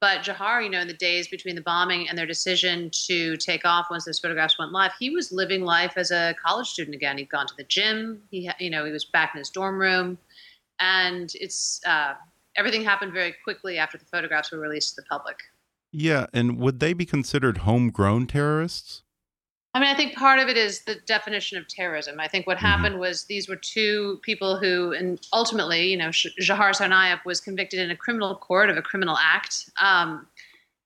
but 0.00 0.22
Jahar, 0.22 0.62
you 0.62 0.68
know, 0.68 0.80
in 0.80 0.88
the 0.88 0.94
days 0.94 1.26
between 1.26 1.54
the 1.54 1.62
bombing 1.62 2.08
and 2.08 2.18
their 2.18 2.26
decision 2.26 2.90
to 3.06 3.36
take 3.38 3.64
off 3.64 3.86
once 3.90 4.04
those 4.04 4.18
photographs 4.18 4.58
went 4.58 4.72
live, 4.72 4.92
he 4.98 5.10
was 5.10 5.32
living 5.32 5.62
life 5.62 5.94
as 5.96 6.10
a 6.10 6.34
college 6.44 6.68
student 6.68 6.94
again. 6.94 7.16
He'd 7.16 7.30
gone 7.30 7.46
to 7.46 7.54
the 7.56 7.64
gym. 7.64 8.22
He, 8.30 8.50
you 8.58 8.68
know, 8.68 8.84
he 8.84 8.92
was 8.92 9.06
back 9.06 9.34
in 9.34 9.38
his 9.38 9.48
dorm 9.48 9.78
room, 9.78 10.18
and 10.78 11.32
it's 11.34 11.80
uh, 11.86 12.14
everything 12.56 12.84
happened 12.84 13.12
very 13.12 13.34
quickly 13.42 13.78
after 13.78 13.96
the 13.96 14.04
photographs 14.04 14.52
were 14.52 14.58
released 14.58 14.94
to 14.94 15.00
the 15.00 15.06
public. 15.06 15.38
Yeah, 15.92 16.26
and 16.34 16.58
would 16.58 16.80
they 16.80 16.92
be 16.92 17.06
considered 17.06 17.58
homegrown 17.58 18.26
terrorists? 18.26 19.02
I 19.76 19.78
mean, 19.78 19.90
I 19.90 19.94
think 19.94 20.14
part 20.14 20.38
of 20.38 20.48
it 20.48 20.56
is 20.56 20.84
the 20.84 20.94
definition 21.04 21.58
of 21.58 21.68
terrorism. 21.68 22.18
I 22.18 22.28
think 22.28 22.46
what 22.46 22.56
mm-hmm. 22.56 22.66
happened 22.66 22.98
was 22.98 23.24
these 23.24 23.46
were 23.46 23.56
two 23.56 24.18
people 24.22 24.56
who, 24.56 24.92
and 24.92 25.20
ultimately, 25.34 25.90
you 25.90 25.98
know, 25.98 26.08
Dzhokhar 26.08 26.70
Tsarnaev 26.70 27.22
was 27.26 27.42
convicted 27.42 27.80
in 27.80 27.90
a 27.90 27.96
criminal 27.96 28.34
court 28.36 28.70
of 28.70 28.78
a 28.78 28.82
criminal 28.82 29.18
act. 29.20 29.68
Um, 29.78 30.28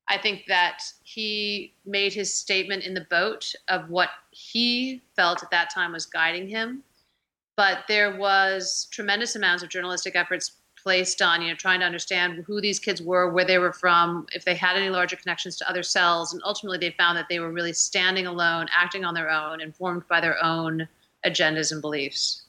I 0.08 0.18
think 0.18 0.46
that 0.48 0.82
he 1.04 1.72
made 1.86 2.12
his 2.12 2.34
statement 2.34 2.82
in 2.82 2.94
the 2.94 3.06
boat 3.08 3.54
of 3.68 3.88
what 3.90 4.08
he 4.32 5.00
felt 5.14 5.44
at 5.44 5.52
that 5.52 5.72
time 5.72 5.92
was 5.92 6.04
guiding 6.04 6.48
him. 6.48 6.82
But 7.56 7.84
there 7.86 8.18
was 8.18 8.88
tremendous 8.90 9.36
amounts 9.36 9.62
of 9.62 9.68
journalistic 9.68 10.16
efforts 10.16 10.50
placed 10.82 11.22
on 11.22 11.42
you 11.42 11.48
know 11.48 11.54
trying 11.54 11.80
to 11.80 11.86
understand 11.86 12.44
who 12.46 12.60
these 12.60 12.78
kids 12.78 13.02
were 13.02 13.32
where 13.32 13.44
they 13.44 13.58
were 13.58 13.72
from 13.72 14.26
if 14.32 14.44
they 14.44 14.54
had 14.54 14.76
any 14.76 14.90
larger 14.90 15.16
connections 15.16 15.56
to 15.56 15.68
other 15.68 15.82
cells 15.82 16.32
and 16.32 16.42
ultimately 16.44 16.78
they 16.78 16.94
found 16.96 17.16
that 17.16 17.26
they 17.28 17.40
were 17.40 17.52
really 17.52 17.72
standing 17.72 18.26
alone 18.26 18.66
acting 18.74 19.04
on 19.04 19.14
their 19.14 19.30
own 19.30 19.60
informed 19.60 20.02
by 20.08 20.20
their 20.20 20.42
own 20.42 20.88
agendas 21.24 21.72
and 21.72 21.80
beliefs 21.80 22.42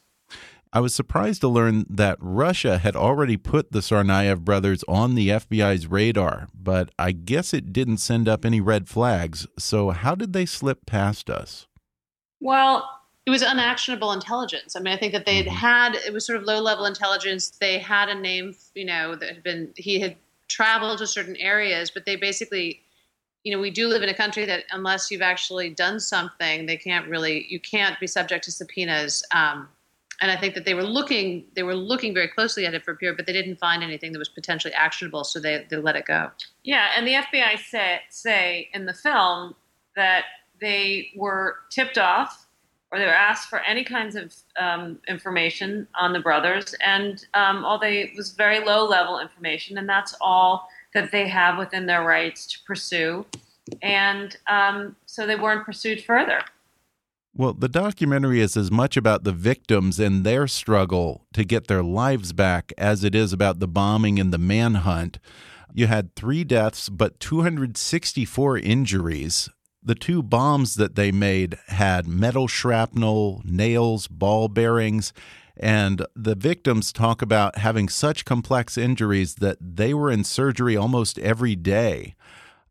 I 0.74 0.80
was 0.80 0.96
surprised 0.96 1.42
to 1.42 1.50
learn 1.50 1.86
that 1.90 2.18
Russia 2.22 2.78
had 2.78 2.96
already 2.96 3.36
put 3.36 3.74
the 3.74 3.80
Tsarnaev 3.80 4.40
brothers 4.46 4.86
on 4.88 5.16
the 5.16 5.28
FBI's 5.28 5.86
radar, 5.86 6.48
but 6.54 6.90
I 6.98 7.12
guess 7.12 7.54
it 7.54 7.74
didn't 7.74 7.98
send 7.98 8.30
up 8.30 8.46
any 8.46 8.62
red 8.62 8.88
flags. 8.88 9.46
So, 9.60 9.90
how 9.90 10.16
did 10.16 10.32
they 10.32 10.46
slip 10.46 10.86
past 10.86 11.30
us? 11.30 11.68
Well, 12.40 12.90
it 13.26 13.30
was 13.30 13.42
unactionable 13.44 14.12
intelligence. 14.14 14.76
I 14.76 14.80
mean, 14.80 14.94
I 14.94 14.98
think 14.98 15.14
that 15.14 15.26
they 15.26 15.38
had 15.38 15.46
mm-hmm. 15.46 15.56
had 15.56 15.96
it 15.96 16.14
was 16.14 16.26
sort 16.26 16.38
of 16.38 16.44
low 16.44 16.60
level 16.60 16.86
intelligence. 16.86 17.52
They 17.60 17.78
had 17.78 18.10
a 18.10 18.16
name, 18.16 18.56
you 18.74 18.86
know, 18.86 19.16
that 19.16 19.30
had 19.30 19.44
been 19.44 19.72
he 19.76 20.00
had 20.00 20.16
traveled 20.48 20.98
to 21.00 21.08
certain 21.08 21.36
areas, 21.38 21.92
but 21.92 22.06
they 22.06 22.16
basically, 22.16 22.82
you 23.44 23.54
know, 23.54 23.62
we 23.62 23.70
do 23.70 23.88
live 23.88 24.02
in 24.02 24.10
a 24.10 24.14
country 24.14 24.46
that 24.46 24.64
unless 24.72 25.12
you've 25.12 25.22
actually 25.22 25.70
done 25.70 26.00
something, 26.00 26.66
they 26.66 26.78
can't 26.78 27.08
really 27.08 27.46
you 27.48 27.60
can't 27.60 28.00
be 28.00 28.08
subject 28.08 28.46
to 28.46 28.52
subpoenas. 28.52 29.24
Um, 29.34 29.70
and 30.20 30.30
I 30.30 30.36
think 30.36 30.54
that 30.56 30.66
they 30.66 30.74
were 30.74 30.84
looking 30.84 31.46
they 31.56 31.64
were 31.64 31.76
looking 31.76 32.16
very 32.16 32.28
closely 32.28 32.66
at 32.66 32.74
it 32.74 32.84
for 32.84 32.92
a 32.92 32.96
period, 32.96 33.18
but 33.18 33.28
they 33.28 33.34
didn't 33.34 33.58
find 33.58 33.84
anything 33.84 34.14
that 34.14 34.20
was 34.20 34.30
potentially 34.30 34.74
actionable, 34.74 35.24
so 35.24 35.40
they 35.40 35.66
they 35.70 35.78
let 35.78 35.96
it 35.96 36.06
go. 36.06 36.32
Yeah, 36.64 36.90
and 36.98 37.06
the 37.06 37.14
FBI 37.14 37.60
say 37.60 38.02
say 38.10 38.70
in 38.74 38.88
the 38.88 38.94
film 38.96 39.54
that 39.96 40.26
they 40.60 41.12
were 41.16 41.58
tipped 41.70 42.00
off 42.00 42.48
or 42.92 43.00
they 43.00 43.06
were 43.06 43.12
asked 43.12 43.50
for 43.50 43.60
any 43.60 43.84
kinds 43.84 44.16
of 44.16 44.36
um, 44.60 45.00
information 45.08 45.88
on 46.00 46.12
the 46.12 46.20
brothers, 46.20 46.76
and 46.86 47.26
um, 47.34 47.64
all 47.64 47.80
they 47.80 48.12
was 48.18 48.32
very 48.32 48.60
low 48.60 48.86
level 48.86 49.20
information, 49.20 49.78
and 49.78 49.88
that's 49.88 50.16
all 50.20 50.68
that 50.94 51.12
they 51.12 51.28
have 51.28 51.58
within 51.58 51.86
their 51.86 52.04
rights 52.04 52.46
to 52.48 52.58
pursue, 52.68 53.26
and 53.82 54.38
um, 54.48 54.96
so 55.06 55.26
they 55.26 55.36
weren't 55.36 55.66
pursued 55.66 56.04
further. 56.04 56.42
Well, 57.34 57.54
the 57.54 57.70
documentary 57.70 58.42
is 58.42 58.58
as 58.58 58.70
much 58.70 58.98
about 58.98 59.24
the 59.24 59.32
victims 59.32 60.02
and 60.02 60.26
their 60.26 60.48
struggle 60.48 61.26
to 61.34 61.46
get 61.46 61.68
their 61.68 61.82
lives 61.82 62.34
back 62.34 62.74
as 62.78 63.06
it 63.06 63.16
is 63.16 63.32
about 63.32 63.60
the 63.60 63.70
bombing 63.70 64.20
and 64.20 64.34
the 64.34 64.38
manhunt. 64.38 65.18
You 65.74 65.88
had 65.88 66.14
three 66.14 66.44
deaths, 66.44 66.90
but 66.90 67.22
264 67.22 68.58
injuries 68.58 69.50
the 69.84 69.96
two 69.96 70.22
bombs 70.22 70.76
that 70.76 70.96
they 70.96 71.12
made 71.12 71.58
had 71.68 72.08
metal 72.08 72.48
shrapnel, 72.48 73.42
nails, 73.44 74.08
ball 74.08 74.48
bearings, 74.48 75.14
and 75.58 76.06
the 76.16 76.36
victims 76.36 76.92
talk 76.92 77.22
about 77.22 77.58
having 77.58 77.90
such 77.90 78.26
complex 78.26 78.78
injuries 78.78 79.36
that 79.36 79.58
they 79.60 79.94
were 79.94 80.12
in 80.12 80.24
surgery 80.24 80.76
almost 80.76 81.20
every 81.20 81.56
day. 81.56 82.16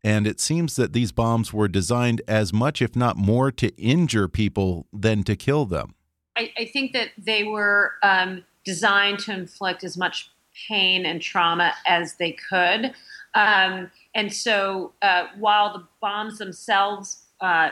And 0.03 0.25
it 0.25 0.39
seems 0.39 0.75
that 0.77 0.93
these 0.93 1.11
bombs 1.11 1.53
were 1.53 1.67
designed 1.67 2.21
as 2.27 2.51
much, 2.51 2.81
if 2.81 2.95
not 2.95 3.17
more, 3.17 3.51
to 3.51 3.69
injure 3.75 4.27
people 4.27 4.87
than 4.91 5.23
to 5.23 5.35
kill 5.35 5.65
them. 5.65 5.95
I, 6.35 6.51
I 6.57 6.65
think 6.65 6.93
that 6.93 7.09
they 7.17 7.43
were 7.43 7.93
um, 8.01 8.43
designed 8.65 9.19
to 9.19 9.33
inflict 9.33 9.83
as 9.83 9.97
much 9.97 10.31
pain 10.67 11.05
and 11.05 11.21
trauma 11.21 11.73
as 11.85 12.15
they 12.15 12.31
could. 12.31 12.93
Um, 13.33 13.91
and 14.13 14.33
so 14.33 14.93
uh, 15.01 15.27
while 15.37 15.73
the 15.73 15.87
bombs 16.01 16.37
themselves, 16.37 17.23
uh, 17.39 17.69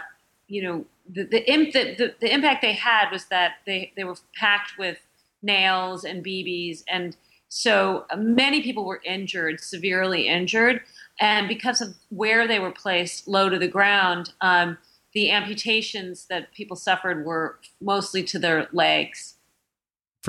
you 0.47 0.63
know, 0.63 0.85
the 1.09 1.23
the, 1.23 1.51
imp- 1.51 1.73
the, 1.73 1.95
the, 1.95 2.15
the 2.21 2.33
impact 2.33 2.61
they 2.61 2.73
had 2.73 3.09
was 3.11 3.25
that 3.25 3.55
they, 3.65 3.91
they 3.95 4.03
were 4.03 4.15
packed 4.35 4.77
with 4.77 4.97
nails 5.41 6.03
and 6.03 6.23
BBs. 6.23 6.83
And 6.87 7.15
so 7.49 8.05
many 8.17 8.61
people 8.61 8.85
were 8.85 9.01
injured, 9.03 9.59
severely 9.59 10.27
injured. 10.27 10.81
And 11.19 11.47
because 11.47 11.81
of 11.81 11.95
where 12.09 12.47
they 12.47 12.59
were 12.59 12.71
placed, 12.71 13.27
low 13.27 13.49
to 13.49 13.59
the 13.59 13.67
ground, 13.67 14.33
um, 14.41 14.77
the 15.13 15.31
amputations 15.31 16.27
that 16.29 16.53
people 16.53 16.77
suffered 16.77 17.25
were 17.25 17.59
mostly 17.81 18.23
to 18.23 18.39
their 18.39 18.67
legs 18.71 19.35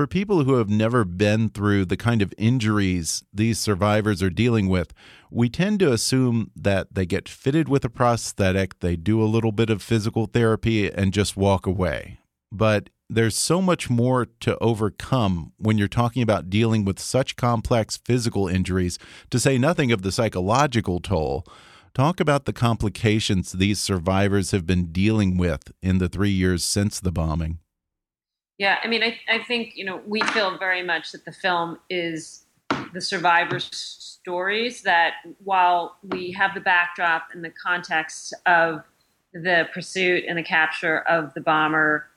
for 0.00 0.06
people 0.06 0.44
who 0.44 0.54
have 0.54 0.70
never 0.70 1.04
been 1.04 1.50
through 1.50 1.84
the 1.84 1.94
kind 1.94 2.22
of 2.22 2.32
injuries 2.38 3.22
these 3.34 3.58
survivors 3.58 4.22
are 4.22 4.30
dealing 4.30 4.66
with, 4.66 4.94
we 5.30 5.50
tend 5.50 5.78
to 5.78 5.92
assume 5.92 6.50
that 6.56 6.94
they 6.94 7.04
get 7.04 7.28
fitted 7.28 7.68
with 7.68 7.84
a 7.84 7.90
prosthetic, 7.90 8.78
they 8.78 8.96
do 8.96 9.22
a 9.22 9.28
little 9.28 9.52
bit 9.52 9.68
of 9.68 9.82
physical 9.82 10.24
therapy, 10.24 10.90
and 10.90 11.12
just 11.12 11.36
walk 11.36 11.66
away. 11.66 12.18
But 12.50 12.88
there's 13.10 13.36
so 13.36 13.60
much 13.60 13.90
more 13.90 14.24
to 14.40 14.56
overcome 14.56 15.52
when 15.58 15.76
you're 15.76 15.86
talking 15.86 16.22
about 16.22 16.48
dealing 16.48 16.82
with 16.86 16.98
such 16.98 17.36
complex 17.36 17.98
physical 17.98 18.48
injuries, 18.48 18.98
to 19.28 19.38
say 19.38 19.58
nothing 19.58 19.92
of 19.92 20.00
the 20.00 20.12
psychological 20.12 21.00
toll. 21.00 21.44
Talk 21.92 22.20
about 22.20 22.46
the 22.46 22.54
complications 22.54 23.52
these 23.52 23.78
survivors 23.78 24.52
have 24.52 24.66
been 24.66 24.92
dealing 24.92 25.36
with 25.36 25.72
in 25.82 25.98
the 25.98 26.08
three 26.08 26.30
years 26.30 26.64
since 26.64 27.00
the 27.00 27.12
bombing. 27.12 27.58
Yeah, 28.60 28.76
I 28.84 28.88
mean, 28.88 29.02
I, 29.02 29.18
I 29.26 29.38
think, 29.38 29.74
you 29.74 29.86
know, 29.86 30.02
we 30.06 30.20
feel 30.20 30.58
very 30.58 30.82
much 30.82 31.12
that 31.12 31.24
the 31.24 31.32
film 31.32 31.78
is 31.88 32.44
the 32.92 33.00
survivors' 33.00 33.70
stories, 33.72 34.82
that 34.82 35.14
while 35.42 35.96
we 36.02 36.30
have 36.32 36.52
the 36.52 36.60
backdrop 36.60 37.28
and 37.32 37.42
the 37.42 37.48
context 37.48 38.34
of 38.44 38.82
the 39.32 39.66
pursuit 39.72 40.24
and 40.28 40.36
the 40.36 40.42
capture 40.42 40.98
of 41.08 41.32
the 41.32 41.40
bomber, 41.40 42.10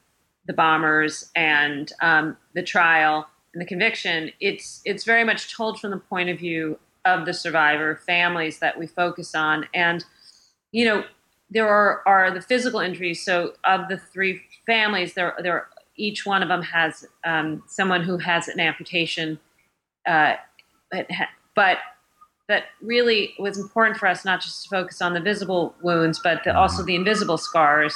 the 0.46 0.52
bombers, 0.52 1.32
and 1.34 1.94
um, 2.02 2.36
the 2.56 2.62
trial 2.62 3.26
and 3.54 3.62
the 3.62 3.66
conviction, 3.66 4.30
it's 4.42 4.82
it's 4.84 5.06
very 5.06 5.24
much 5.24 5.56
told 5.56 5.80
from 5.80 5.92
the 5.92 5.98
point 5.98 6.30
of 6.30 6.40
view 6.40 6.78
of 7.06 7.26
the 7.26 7.34
survivor 7.34 7.96
families 8.06 8.60
that 8.60 8.78
we 8.78 8.86
focus 8.86 9.34
on, 9.34 9.66
and 9.74 10.04
you 10.74 10.84
know 10.84 11.06
there 11.50 11.70
are, 11.70 12.02
are 12.06 12.32
the 12.32 12.42
physical 12.42 12.82
injuries. 12.82 13.24
So 13.24 13.54
of 13.64 13.88
the 13.88 13.98
three 13.98 14.42
families, 14.66 15.14
there 15.14 15.36
there 15.42 15.68
each 15.96 16.26
one 16.26 16.42
of 16.42 16.50
them 16.50 16.62
has 16.62 17.06
um, 17.24 17.64
someone 17.68 18.04
who 18.04 18.18
has 18.18 18.48
an 18.48 18.60
amputation, 18.60 19.40
uh, 20.08 20.36
but, 20.92 21.08
but 21.56 21.78
that 22.50 22.66
really 22.82 23.34
was 23.40 23.58
important 23.58 23.98
for 23.98 24.08
us 24.08 24.26
not 24.26 24.42
just 24.42 24.64
to 24.64 24.70
focus 24.70 25.02
on 25.02 25.14
the 25.14 25.22
visible 25.22 25.76
wounds, 25.82 26.20
but 26.24 26.44
the, 26.44 26.56
also 26.56 26.84
the 26.84 26.96
invisible 26.96 27.38
scars, 27.38 27.96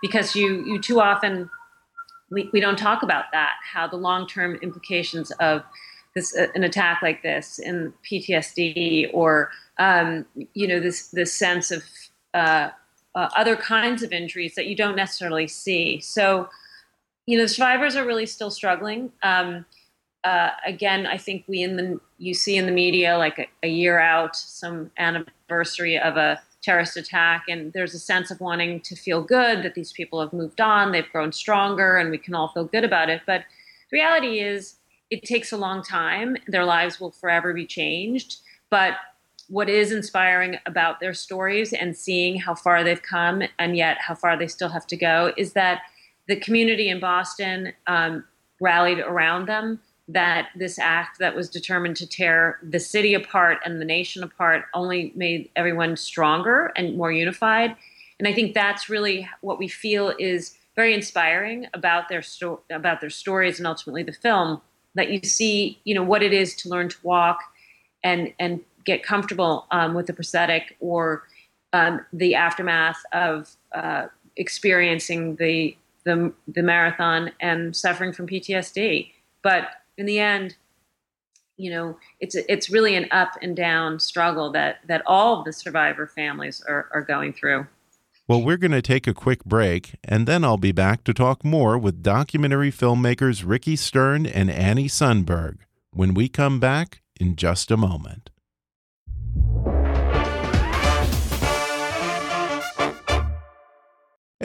because 0.00 0.36
you 0.36 0.64
you 0.64 0.80
too 0.80 1.00
often 1.00 1.50
we, 2.30 2.48
we 2.52 2.60
don't 2.60 2.78
talk 2.78 3.02
about 3.02 3.24
that 3.32 3.54
how 3.62 3.86
the 3.88 3.96
long 3.96 4.26
term 4.26 4.56
implications 4.62 5.30
of 5.40 5.62
this 6.14 6.36
uh, 6.36 6.46
an 6.54 6.64
attack 6.64 7.00
like 7.02 7.22
this 7.22 7.58
in 7.58 7.92
PTSD 8.10 9.10
or 9.12 9.50
um, 9.78 10.24
you 10.54 10.66
know 10.66 10.80
this 10.80 11.08
this 11.08 11.32
sense 11.32 11.70
of 11.70 11.82
uh, 12.34 12.70
uh, 13.14 13.28
other 13.36 13.56
kinds 13.56 14.02
of 14.02 14.12
injuries 14.12 14.54
that 14.54 14.66
you 14.66 14.76
don't 14.76 14.96
necessarily 14.96 15.48
see. 15.48 16.00
So 16.00 16.48
you 17.28 17.36
know 17.36 17.44
the 17.44 17.48
survivors 17.48 17.94
are 17.94 18.06
really 18.06 18.24
still 18.24 18.50
struggling. 18.50 19.12
Um, 19.22 19.66
uh, 20.24 20.48
again, 20.64 21.06
I 21.06 21.18
think 21.18 21.44
we 21.46 21.62
in 21.62 21.76
the 21.76 22.00
you 22.16 22.32
see 22.32 22.56
in 22.56 22.64
the 22.64 22.72
media 22.72 23.18
like 23.18 23.38
a, 23.38 23.46
a, 23.62 23.68
year 23.68 23.98
out, 23.98 24.34
some 24.34 24.90
anniversary 24.96 25.98
of 25.98 26.16
a 26.16 26.40
terrorist 26.62 26.96
attack, 26.96 27.44
and 27.46 27.70
there's 27.74 27.92
a 27.92 27.98
sense 27.98 28.30
of 28.30 28.40
wanting 28.40 28.80
to 28.80 28.96
feel 28.96 29.22
good 29.22 29.62
that 29.62 29.74
these 29.74 29.92
people 29.92 30.22
have 30.22 30.32
moved 30.32 30.58
on, 30.58 30.90
they've 30.90 31.12
grown 31.12 31.30
stronger, 31.30 31.98
and 31.98 32.10
we 32.10 32.16
can 32.16 32.34
all 32.34 32.48
feel 32.48 32.64
good 32.64 32.82
about 32.82 33.10
it. 33.10 33.20
But 33.26 33.42
the 33.90 33.98
reality 33.98 34.40
is, 34.40 34.76
it 35.10 35.22
takes 35.22 35.52
a 35.52 35.58
long 35.58 35.82
time. 35.82 36.38
Their 36.46 36.64
lives 36.64 36.98
will 36.98 37.10
forever 37.10 37.52
be 37.52 37.66
changed. 37.66 38.38
But 38.70 38.94
what 39.48 39.68
is 39.68 39.92
inspiring 39.92 40.56
about 40.64 40.98
their 40.98 41.12
stories 41.12 41.74
and 41.74 41.94
seeing 41.94 42.40
how 42.40 42.54
far 42.54 42.82
they've 42.82 43.02
come 43.02 43.42
and 43.58 43.76
yet 43.76 43.98
how 44.00 44.14
far 44.14 44.38
they 44.38 44.48
still 44.48 44.70
have 44.70 44.86
to 44.86 44.96
go 44.96 45.34
is 45.36 45.52
that 45.52 45.82
the 46.28 46.36
community 46.36 46.88
in 46.88 47.00
Boston 47.00 47.72
um, 47.86 48.24
rallied 48.60 48.98
around 48.98 49.48
them 49.48 49.80
that 50.08 50.48
this 50.56 50.78
act 50.78 51.18
that 51.18 51.34
was 51.34 51.50
determined 51.50 51.96
to 51.96 52.06
tear 52.06 52.58
the 52.62 52.80
city 52.80 53.12
apart 53.12 53.58
and 53.64 53.80
the 53.80 53.84
nation 53.84 54.22
apart 54.22 54.64
only 54.72 55.12
made 55.14 55.50
everyone 55.54 55.96
stronger 55.96 56.72
and 56.76 56.96
more 56.96 57.12
unified. 57.12 57.76
And 58.18 58.26
I 58.26 58.32
think 58.32 58.54
that's 58.54 58.88
really 58.88 59.28
what 59.42 59.58
we 59.58 59.68
feel 59.68 60.14
is 60.18 60.56
very 60.76 60.94
inspiring 60.94 61.66
about 61.74 62.08
their 62.08 62.22
sto- 62.22 62.60
about 62.70 63.00
their 63.00 63.10
stories 63.10 63.58
and 63.58 63.66
ultimately 63.66 64.02
the 64.02 64.12
film. 64.12 64.60
That 64.94 65.10
you 65.10 65.20
see, 65.22 65.78
you 65.84 65.94
know, 65.94 66.02
what 66.02 66.22
it 66.22 66.32
is 66.32 66.56
to 66.56 66.68
learn 66.68 66.88
to 66.88 66.96
walk 67.02 67.40
and 68.02 68.32
and 68.38 68.60
get 68.84 69.02
comfortable 69.02 69.66
um, 69.70 69.94
with 69.94 70.06
the 70.06 70.14
prosthetic 70.14 70.76
or 70.80 71.24
um, 71.72 72.04
the 72.12 72.34
aftermath 72.34 73.02
of 73.12 73.54
uh, 73.74 74.06
experiencing 74.36 75.36
the, 75.36 75.76
the 76.08 76.32
the 76.48 76.62
marathon 76.62 77.30
and 77.40 77.76
suffering 77.76 78.12
from 78.12 78.26
PTSD. 78.26 79.12
But 79.42 79.68
in 79.96 80.06
the 80.06 80.18
end, 80.18 80.56
you 81.56 81.70
know, 81.70 81.98
it's 82.20 82.34
it's 82.34 82.70
really 82.70 82.96
an 82.96 83.06
up 83.10 83.32
and 83.42 83.54
down 83.54 84.00
struggle 84.00 84.50
that 84.52 84.78
that 84.86 85.02
all 85.06 85.38
of 85.38 85.44
the 85.44 85.52
survivor 85.52 86.06
families 86.06 86.62
are, 86.66 86.88
are 86.92 87.02
going 87.02 87.32
through. 87.32 87.66
Well, 88.26 88.42
we're 88.42 88.58
going 88.58 88.72
to 88.72 88.82
take 88.82 89.06
a 89.06 89.14
quick 89.14 89.44
break, 89.44 89.94
and 90.04 90.26
then 90.26 90.44
I'll 90.44 90.58
be 90.58 90.72
back 90.72 91.02
to 91.04 91.14
talk 91.14 91.44
more 91.44 91.78
with 91.78 92.02
documentary 92.02 92.70
filmmakers 92.70 93.42
Ricki 93.46 93.74
Stern 93.74 94.26
and 94.26 94.50
Annie 94.50 94.88
Sundberg 94.88 95.58
when 95.92 96.12
we 96.12 96.28
come 96.28 96.60
back 96.60 97.00
in 97.18 97.36
just 97.36 97.70
a 97.70 97.76
moment. 97.76 98.28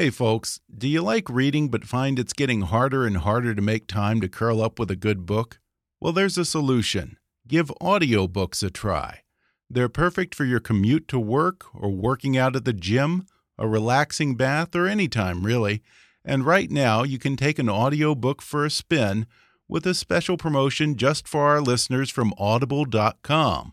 Hey, 0.03 0.09
folks, 0.09 0.59
do 0.69 0.89
you 0.89 1.01
like 1.01 1.29
reading 1.29 1.69
but 1.69 1.85
find 1.85 2.19
it's 2.19 2.33
getting 2.33 2.63
harder 2.63 3.07
and 3.07 3.15
harder 3.15 3.55
to 3.55 3.61
make 3.61 3.87
time 3.87 4.19
to 4.19 4.27
curl 4.27 4.61
up 4.61 4.77
with 4.77 4.91
a 4.91 4.97
good 4.97 5.25
book? 5.25 5.61
Well, 6.01 6.11
there's 6.11 6.37
a 6.37 6.43
solution. 6.43 7.15
Give 7.47 7.71
audiobooks 7.81 8.61
a 8.63 8.69
try. 8.69 9.21
They're 9.69 9.87
perfect 9.87 10.35
for 10.35 10.43
your 10.43 10.59
commute 10.59 11.07
to 11.07 11.21
work 11.21 11.67
or 11.73 11.89
working 11.89 12.37
out 12.37 12.57
at 12.57 12.65
the 12.65 12.73
gym, 12.73 13.27
a 13.57 13.65
relaxing 13.65 14.35
bath, 14.35 14.75
or 14.75 14.87
any 14.87 15.07
time, 15.07 15.45
really. 15.45 15.81
And 16.25 16.45
right 16.45 16.69
now, 16.69 17.03
you 17.03 17.17
can 17.17 17.37
take 17.37 17.57
an 17.57 17.69
audiobook 17.69 18.41
for 18.41 18.65
a 18.65 18.69
spin 18.69 19.25
with 19.69 19.87
a 19.87 19.93
special 19.93 20.35
promotion 20.35 20.97
just 20.97 21.29
for 21.29 21.43
our 21.43 21.61
listeners 21.61 22.09
from 22.09 22.33
audible.com. 22.37 23.71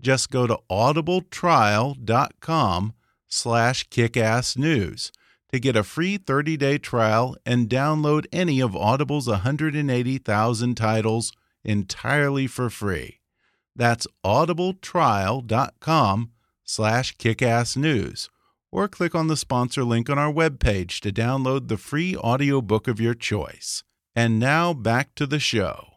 Just 0.00 0.30
go 0.30 0.46
to 0.46 0.58
audibletrial.com 0.70 2.94
slash 3.28 3.88
kickassnews 3.90 5.10
to 5.52 5.60
get 5.60 5.76
a 5.76 5.82
free 5.82 6.18
30-day 6.18 6.78
trial 6.78 7.36
and 7.44 7.68
download 7.68 8.24
any 8.32 8.60
of 8.60 8.74
Audible's 8.74 9.28
180,000 9.28 10.74
titles 10.74 11.32
entirely 11.64 12.46
for 12.46 12.70
free. 12.70 13.20
That's 13.74 14.06
audibletrial.com 14.24 16.30
slash 16.64 17.16
kickassnews 17.16 18.28
or 18.72 18.88
click 18.88 19.14
on 19.14 19.28
the 19.28 19.36
sponsor 19.36 19.84
link 19.84 20.10
on 20.10 20.18
our 20.18 20.32
webpage 20.32 21.00
to 21.00 21.12
download 21.12 21.68
the 21.68 21.76
free 21.76 22.16
audiobook 22.16 22.88
of 22.88 23.00
your 23.00 23.14
choice. 23.14 23.84
And 24.14 24.38
now 24.38 24.72
back 24.72 25.14
to 25.16 25.26
the 25.26 25.38
show. 25.38 25.88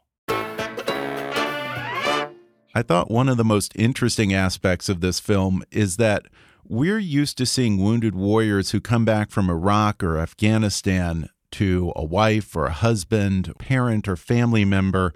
I 2.75 2.83
thought 2.83 3.09
one 3.09 3.27
of 3.27 3.37
the 3.37 3.43
most 3.43 3.71
interesting 3.75 4.33
aspects 4.33 4.89
of 4.89 5.01
this 5.01 5.19
film 5.19 5.63
is 5.71 5.97
that 5.97 6.25
we're 6.69 6.99
used 6.99 7.35
to 7.39 7.47
seeing 7.47 7.83
wounded 7.83 8.13
warriors 8.13 8.69
who 8.71 8.79
come 8.79 9.03
back 9.03 9.31
from 9.31 9.49
Iraq 9.49 10.03
or 10.03 10.19
Afghanistan 10.19 11.27
to 11.51 11.91
a 11.95 12.05
wife 12.05 12.55
or 12.55 12.67
a 12.67 12.71
husband, 12.71 13.51
parent, 13.57 14.07
or 14.07 14.15
family 14.15 14.63
member 14.63 15.11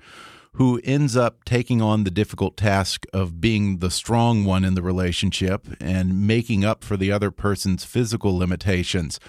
who 0.53 0.81
ends 0.83 1.15
up 1.15 1.43
taking 1.45 1.79
on 1.79 2.03
the 2.03 2.11
difficult 2.11 2.57
task 2.57 3.05
of 3.13 3.39
being 3.39 3.77
the 3.77 3.91
strong 3.91 4.45
one 4.45 4.65
in 4.65 4.73
the 4.73 4.81
relationship 4.81 5.67
and 5.79 6.25
making 6.25 6.65
up 6.65 6.83
for 6.83 6.97
the 6.97 7.11
other 7.11 7.29
person's 7.29 7.85
physical 7.85 8.35
limitations. 8.35 9.19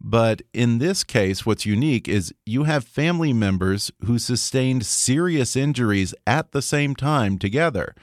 But 0.00 0.42
in 0.52 0.78
this 0.78 1.04
case, 1.04 1.46
what's 1.46 1.66
unique 1.66 2.08
is 2.08 2.34
you 2.44 2.64
have 2.64 2.84
family 2.84 3.32
members 3.32 3.92
who 4.04 4.18
sustained 4.18 4.84
serious 4.84 5.54
injuries 5.54 6.14
at 6.26 6.50
the 6.50 6.62
same 6.62 6.96
time 6.96 7.38
together. 7.38 7.94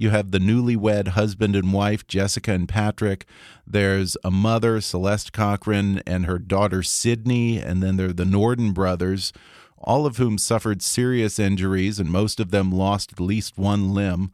You 0.00 0.08
have 0.08 0.30
the 0.30 0.38
newlywed 0.38 1.08
husband 1.08 1.54
and 1.54 1.74
wife, 1.74 2.06
Jessica 2.06 2.52
and 2.52 2.66
Patrick. 2.66 3.26
There's 3.66 4.16
a 4.24 4.30
mother, 4.30 4.80
Celeste 4.80 5.30
Corcoran, 5.30 6.00
and 6.06 6.24
her 6.24 6.38
daughter, 6.38 6.82
Sydney. 6.82 7.58
And 7.58 7.82
then 7.82 7.98
there 7.98 8.08
are 8.08 8.14
the 8.14 8.24
Norden 8.24 8.72
brothers, 8.72 9.34
all 9.76 10.06
of 10.06 10.16
whom 10.16 10.38
suffered 10.38 10.80
serious 10.80 11.38
injuries, 11.38 12.00
and 12.00 12.10
most 12.10 12.40
of 12.40 12.50
them 12.50 12.72
lost 12.72 13.12
at 13.12 13.20
least 13.20 13.58
one 13.58 13.92
limb. 13.92 14.32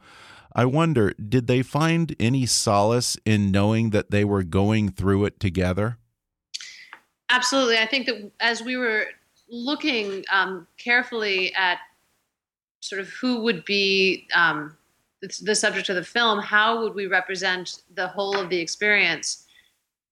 I 0.54 0.66
wonder, 0.66 1.12
did 1.14 1.48
they 1.48 1.62
find 1.62 2.14
any 2.20 2.46
solace 2.46 3.16
in 3.24 3.50
knowing 3.50 3.90
that 3.90 4.12
they 4.12 4.24
were 4.24 4.44
going 4.44 4.90
through 4.90 5.24
it 5.24 5.40
together? 5.40 5.98
Absolutely. 7.28 7.78
I 7.78 7.86
think 7.86 8.06
that 8.06 8.30
as 8.38 8.62
we 8.62 8.76
were 8.76 9.06
looking 9.48 10.24
um, 10.32 10.68
carefully 10.78 11.52
at 11.54 11.78
sort 12.78 13.00
of 13.00 13.08
who 13.08 13.40
would 13.40 13.64
be 13.64 14.28
um, 14.32 14.75
the 15.20 15.54
subject 15.54 15.88
of 15.88 15.96
the 15.96 16.04
film, 16.04 16.40
how 16.40 16.82
would 16.82 16.94
we 16.94 17.06
represent 17.06 17.82
the 17.94 18.08
whole 18.08 18.36
of 18.36 18.50
the 18.50 18.58
experience? 18.58 19.46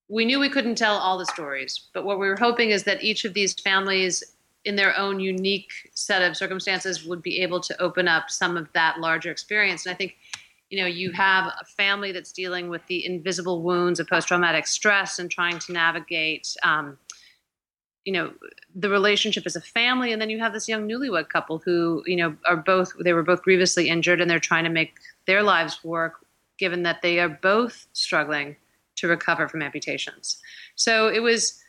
We 0.09 0.25
knew 0.25 0.41
we 0.41 0.49
couldn't 0.49 0.77
tell 0.77 0.97
all 0.97 1.19
the 1.19 1.27
stories, 1.27 1.89
but 1.93 2.05
what 2.05 2.19
we 2.19 2.29
were 2.29 2.37
hoping 2.37 2.71
is 2.71 2.85
that 2.85 3.03
each 3.03 3.25
of 3.25 3.35
these 3.35 3.55
families, 3.55 4.23
in 4.65 4.77
their 4.77 4.97
own 4.97 5.21
unique 5.21 5.73
set 5.95 6.23
of 6.23 6.37
circumstances, 6.37 7.05
would 7.05 7.23
be 7.23 7.43
able 7.43 7.61
to 7.61 7.83
open 7.83 8.09
up 8.09 8.31
some 8.31 8.57
of 8.57 8.73
that 8.73 8.99
larger 8.99 9.31
experience. 9.31 9.85
And 9.85 9.95
I 9.95 9.97
think, 9.97 10.17
you 10.71 10.81
know, 10.81 10.87
you 10.87 11.13
have 11.13 11.53
a 11.61 11.65
family 11.65 12.13
that's 12.13 12.33
dealing 12.33 12.71
with 12.71 12.85
the 12.87 13.05
invisible 13.05 13.63
wounds 13.63 14.01
of 14.01 14.09
post 14.09 14.29
traumatic 14.29 14.67
stress 14.67 15.19
and 15.19 15.31
trying 15.31 15.59
to 15.61 15.73
navigate. 15.73 16.57
Um, 16.63 16.99
you 18.05 18.13
know 18.13 18.33
the 18.75 18.91
relationship 18.91 19.47
as 19.47 19.57
a 19.57 19.61
family 19.61 20.13
and 20.13 20.21
then 20.21 20.31
you 20.31 20.39
have 20.39 20.53
this 20.53 20.69
young 20.69 20.89
newlywed 20.89 21.29
couple 21.29 21.59
who 21.59 22.03
you 22.07 22.17
know 22.17 22.37
are 22.45 22.57
both 22.57 22.93
they 23.03 23.13
were 23.13 23.23
both 23.23 23.43
grievously 23.43 23.89
injured 23.89 24.21
and 24.21 24.31
they're 24.31 24.39
trying 24.39 24.65
to 24.65 24.71
make 24.71 24.95
their 25.27 25.43
lives 25.43 25.83
work 25.85 26.25
given 26.59 26.83
that 26.83 27.03
they 27.03 27.19
are 27.19 27.29
both 27.29 27.87
struggling 27.93 28.57
to 28.97 29.09
recover 29.09 29.49
from 29.49 29.63
amputations. 29.63 30.39
So 30.77 31.09
it 31.09 31.21
was 31.21 31.61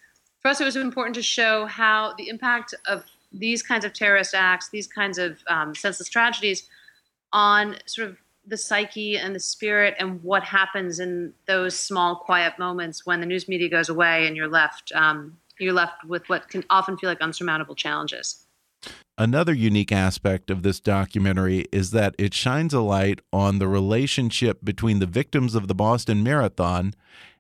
for 0.41 0.49
us 0.49 0.61
it 0.61 0.65
was 0.65 0.75
important 0.75 1.15
to 1.15 1.23
show 1.23 1.65
how 1.65 2.13
the 2.17 2.29
impact 2.29 2.73
of 2.87 3.03
these 3.31 3.63
kinds 3.63 3.83
of 3.83 3.93
terrorist 3.93 4.33
acts 4.33 4.69
these 4.69 4.87
kinds 4.87 5.17
of 5.17 5.39
um, 5.47 5.75
senseless 5.75 6.09
tragedies 6.09 6.69
on 7.33 7.75
sort 7.85 8.07
of 8.09 8.17
the 8.47 8.57
psyche 8.57 9.17
and 9.17 9.33
the 9.35 9.39
spirit 9.39 9.95
and 9.97 10.21
what 10.23 10.43
happens 10.43 10.99
in 10.99 11.33
those 11.47 11.75
small 11.75 12.15
quiet 12.15 12.57
moments 12.59 13.05
when 13.05 13.19
the 13.19 13.25
news 13.25 13.47
media 13.47 13.67
goes 13.67 13.89
away 13.89 14.27
and 14.27 14.37
you're 14.37 14.47
left 14.47 14.91
um, 14.93 15.35
you're 15.59 15.73
left 15.73 16.03
with 16.05 16.27
what 16.29 16.49
can 16.49 16.63
often 16.69 16.97
feel 16.97 17.09
like 17.09 17.21
unsurmountable 17.21 17.75
challenges. 17.75 18.45
Another 19.17 19.53
unique 19.53 19.93
aspect 19.93 20.51
of 20.51 20.61
this 20.61 20.79
documentary 20.81 21.65
is 21.71 21.91
that 21.91 22.15
it 22.17 22.33
shines 22.33 22.73
a 22.73 22.81
light 22.81 23.21
on 23.31 23.59
the 23.59 23.67
relationship 23.67 24.59
between 24.63 24.99
the 24.99 25.05
victims 25.05 25.55
of 25.55 25.67
the 25.67 25.75
Boston 25.75 26.21
Marathon 26.21 26.93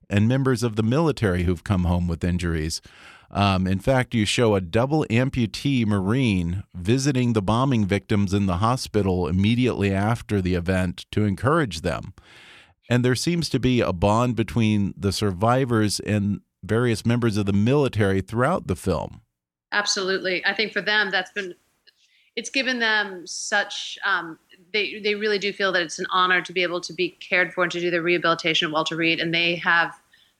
and 0.09 0.27
members 0.27 0.63
of 0.63 0.77
the 0.77 0.83
military 0.83 1.43
who've 1.43 1.63
come 1.63 1.83
home 1.83 2.07
with 2.07 2.23
injuries. 2.23 2.81
Um, 3.29 3.67
in 3.67 3.79
fact, 3.79 4.13
you 4.15 4.25
show 4.25 4.55
a 4.55 4.61
double 4.61 5.05
amputee 5.09 5.85
Marine 5.85 6.63
visiting 6.73 7.33
the 7.33 7.41
bombing 7.41 7.85
victims 7.85 8.33
in 8.33 8.45
the 8.45 8.57
hospital 8.57 9.27
immediately 9.27 9.91
after 9.93 10.41
the 10.41 10.55
event 10.55 11.05
to 11.11 11.25
encourage 11.25 11.81
them. 11.81 12.13
And 12.89 13.03
there 13.03 13.15
seems 13.15 13.49
to 13.49 13.59
be 13.59 13.81
a 13.81 13.91
bond 13.91 14.35
between 14.35 14.93
the 14.95 15.11
survivors 15.11 15.99
and 15.99 16.41
various 16.65 17.05
members 17.05 17.37
of 17.37 17.45
the 17.45 17.53
military 17.53 18.21
throughout 18.21 18.67
the 18.67 18.75
film. 18.75 19.21
Absolutely. 19.71 20.45
I 20.45 20.53
think 20.53 20.73
for 20.73 20.81
them, 20.81 21.11
that's 21.11 21.31
been, 21.31 21.55
it's 22.35 22.49
given 22.49 22.79
them 22.79 23.25
such, 23.25 23.97
um, 24.05 24.37
they, 24.73 24.99
they 24.99 25.15
really 25.15 25.39
do 25.39 25.53
feel 25.53 25.71
that 25.71 25.81
it's 25.81 25.99
an 25.99 26.07
honor 26.11 26.41
to 26.41 26.53
be 26.53 26.63
able 26.63 26.81
to 26.81 26.93
be 26.93 27.09
cared 27.09 27.53
for 27.53 27.63
and 27.63 27.71
to 27.71 27.79
do 27.79 27.91
the 27.91 28.01
rehabilitation 28.01 28.67
at 28.67 28.73
Walter 28.73 28.95
Reed. 28.95 29.19
And 29.19 29.33
they 29.33 29.55
have 29.55 29.95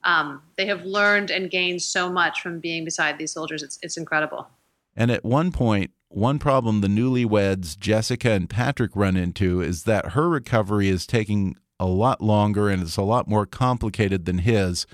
um, 0.06 0.44
they 0.56 0.68
have 0.68 0.86
learned 0.86 1.32
and 1.32 1.50
gained 1.50 1.82
so 1.82 2.10
much 2.12 2.42
from 2.42 2.60
being 2.60 2.86
beside 2.86 3.18
these 3.18 3.32
soldiers. 3.32 3.64
It's, 3.64 3.80
it's 3.82 3.98
incredible. 3.98 4.48
And 4.96 5.12
at 5.12 5.26
one 5.26 5.52
point, 5.52 5.92
one 6.10 6.40
problem 6.40 6.82
the 6.82 6.88
newlyweds 6.88 7.78
Jessica 7.78 8.32
and 8.32 8.50
Patrick 8.50 8.92
run 8.96 9.18
into 9.18 9.62
is 9.62 9.84
that 9.84 10.12
her 10.12 10.30
recovery 10.30 10.88
is 10.88 11.08
taking 11.08 11.58
a 11.80 11.88
lot 11.88 12.22
longer 12.22 12.70
and 12.70 12.82
it's 12.82 12.96
a 12.96 13.02
lot 13.02 13.28
more 13.28 13.46
complicated 13.46 14.26
than 14.26 14.38
his 14.40 14.86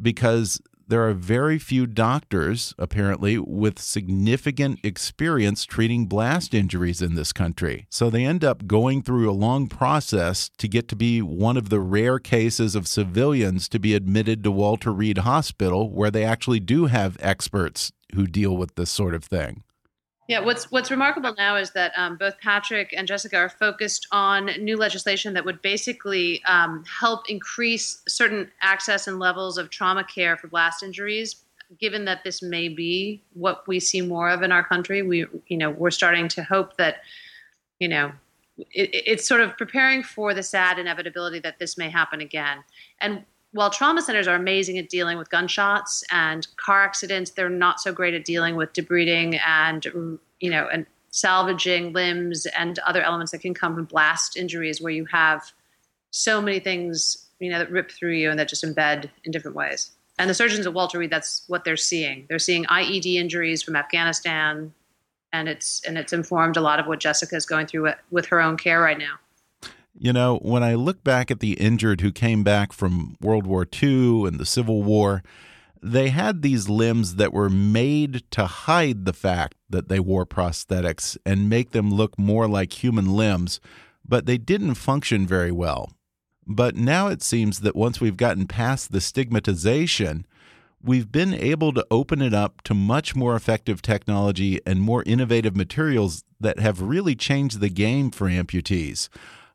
because 0.00 0.60
there 0.90 1.08
are 1.08 1.14
very 1.14 1.56
few 1.56 1.86
doctors, 1.86 2.74
apparently, 2.76 3.38
with 3.38 3.78
significant 3.78 4.80
experience 4.82 5.64
treating 5.64 6.06
blast 6.06 6.52
injuries 6.52 7.00
in 7.00 7.14
this 7.14 7.32
country. 7.32 7.86
So 7.90 8.10
they 8.10 8.24
end 8.24 8.42
up 8.42 8.66
going 8.66 9.02
through 9.02 9.30
a 9.30 9.32
long 9.32 9.68
process 9.68 10.50
to 10.58 10.66
get 10.66 10.88
to 10.88 10.96
be 10.96 11.22
one 11.22 11.56
of 11.56 11.68
the 11.68 11.78
rare 11.78 12.18
cases 12.18 12.74
of 12.74 12.88
civilians 12.88 13.68
to 13.68 13.78
be 13.78 13.94
admitted 13.94 14.42
to 14.42 14.50
Walter 14.50 14.92
Reed 14.92 15.18
Hospital, 15.18 15.92
where 15.92 16.10
they 16.10 16.24
actually 16.24 16.58
do 16.58 16.86
have 16.86 17.16
experts 17.20 17.92
who 18.16 18.26
deal 18.26 18.56
with 18.56 18.74
this 18.74 18.90
sort 18.90 19.14
of 19.14 19.22
thing. 19.22 19.62
Yeah, 20.30 20.38
what's 20.38 20.70
what's 20.70 20.92
remarkable 20.92 21.34
now 21.36 21.56
is 21.56 21.72
that 21.72 21.90
um, 21.96 22.16
both 22.16 22.38
Patrick 22.38 22.94
and 22.96 23.08
Jessica 23.08 23.36
are 23.36 23.48
focused 23.48 24.06
on 24.12 24.46
new 24.60 24.76
legislation 24.76 25.34
that 25.34 25.44
would 25.44 25.60
basically 25.60 26.40
um, 26.44 26.84
help 26.84 27.28
increase 27.28 28.00
certain 28.06 28.48
access 28.62 29.08
and 29.08 29.18
levels 29.18 29.58
of 29.58 29.70
trauma 29.70 30.04
care 30.04 30.36
for 30.36 30.46
blast 30.46 30.84
injuries. 30.84 31.42
Given 31.80 32.04
that 32.04 32.22
this 32.22 32.42
may 32.42 32.68
be 32.68 33.20
what 33.32 33.66
we 33.66 33.80
see 33.80 34.02
more 34.02 34.30
of 34.30 34.42
in 34.42 34.52
our 34.52 34.62
country, 34.62 35.02
we 35.02 35.26
you 35.48 35.56
know 35.56 35.70
we're 35.70 35.90
starting 35.90 36.28
to 36.28 36.44
hope 36.44 36.76
that 36.76 36.98
you 37.80 37.88
know 37.88 38.12
it, 38.56 38.90
it's 38.92 39.26
sort 39.26 39.40
of 39.40 39.58
preparing 39.58 40.04
for 40.04 40.32
the 40.32 40.44
sad 40.44 40.78
inevitability 40.78 41.40
that 41.40 41.58
this 41.58 41.76
may 41.76 41.90
happen 41.90 42.20
again. 42.20 42.58
And 43.00 43.24
while 43.52 43.70
trauma 43.70 44.00
centers 44.02 44.28
are 44.28 44.36
amazing 44.36 44.78
at 44.78 44.88
dealing 44.88 45.18
with 45.18 45.30
gunshots 45.30 46.04
and 46.10 46.46
car 46.56 46.84
accidents, 46.84 47.30
they're 47.30 47.48
not 47.48 47.80
so 47.80 47.92
great 47.92 48.14
at 48.14 48.24
dealing 48.24 48.56
with 48.56 48.72
debriding 48.72 49.40
and 49.44 50.18
you 50.40 50.50
know 50.50 50.68
and 50.72 50.86
salvaging 51.10 51.92
limbs 51.92 52.46
and 52.46 52.78
other 52.80 53.02
elements 53.02 53.32
that 53.32 53.40
can 53.40 53.54
come 53.54 53.74
from 53.74 53.84
blast 53.84 54.36
injuries, 54.36 54.80
where 54.80 54.92
you 54.92 55.04
have 55.06 55.52
so 56.10 56.40
many 56.40 56.60
things 56.60 57.26
you 57.40 57.50
know 57.50 57.58
that 57.58 57.70
rip 57.70 57.90
through 57.90 58.12
you 58.12 58.30
and 58.30 58.38
that 58.38 58.48
just 58.48 58.64
embed 58.64 59.10
in 59.24 59.32
different 59.32 59.56
ways. 59.56 59.90
And 60.18 60.28
the 60.28 60.34
surgeons 60.34 60.66
at 60.66 60.74
Walter 60.74 60.98
Reed, 60.98 61.10
that's 61.10 61.44
what 61.48 61.64
they're 61.64 61.78
seeing. 61.78 62.26
They're 62.28 62.38
seeing 62.38 62.66
IED 62.66 63.14
injuries 63.14 63.62
from 63.62 63.74
Afghanistan, 63.74 64.72
and 65.32 65.48
it's 65.48 65.82
and 65.84 65.98
it's 65.98 66.12
informed 66.12 66.56
a 66.56 66.60
lot 66.60 66.78
of 66.78 66.86
what 66.86 67.00
Jessica 67.00 67.34
is 67.34 67.46
going 67.46 67.66
through 67.66 67.92
with 68.10 68.26
her 68.26 68.40
own 68.40 68.56
care 68.56 68.80
right 68.80 68.98
now. 68.98 69.18
You 69.98 70.12
know, 70.12 70.38
when 70.38 70.62
I 70.62 70.74
look 70.74 71.02
back 71.04 71.30
at 71.30 71.40
the 71.40 71.54
injured 71.54 72.00
who 72.00 72.12
came 72.12 72.42
back 72.42 72.72
from 72.72 73.16
World 73.20 73.46
War 73.46 73.66
II 73.70 74.24
and 74.24 74.38
the 74.38 74.46
Civil 74.46 74.82
War, 74.82 75.22
they 75.82 76.10
had 76.10 76.42
these 76.42 76.68
limbs 76.68 77.16
that 77.16 77.32
were 77.32 77.50
made 77.50 78.22
to 78.32 78.46
hide 78.46 79.04
the 79.04 79.12
fact 79.12 79.56
that 79.68 79.88
they 79.88 80.00
wore 80.00 80.26
prosthetics 80.26 81.16
and 81.24 81.48
make 81.48 81.70
them 81.70 81.92
look 81.92 82.18
more 82.18 82.46
like 82.46 82.84
human 82.84 83.14
limbs, 83.14 83.60
but 84.06 84.26
they 84.26 84.38
didn't 84.38 84.74
function 84.74 85.26
very 85.26 85.52
well. 85.52 85.92
But 86.46 86.76
now 86.76 87.08
it 87.08 87.22
seems 87.22 87.60
that 87.60 87.76
once 87.76 88.00
we've 88.00 88.16
gotten 88.16 88.46
past 88.46 88.92
the 88.92 89.00
stigmatization, 89.00 90.26
we've 90.82 91.10
been 91.12 91.34
able 91.34 91.72
to 91.72 91.86
open 91.90 92.20
it 92.20 92.34
up 92.34 92.62
to 92.62 92.74
much 92.74 93.14
more 93.14 93.36
effective 93.36 93.80
technology 93.82 94.60
and 94.66 94.80
more 94.80 95.02
innovative 95.04 95.56
materials 95.56 96.24
that 96.40 96.58
have 96.58 96.82
really 96.82 97.14
changed 97.14 97.60
the 97.60 97.68
game 97.68 98.10
for 98.10 98.28
amputees. 98.28 99.08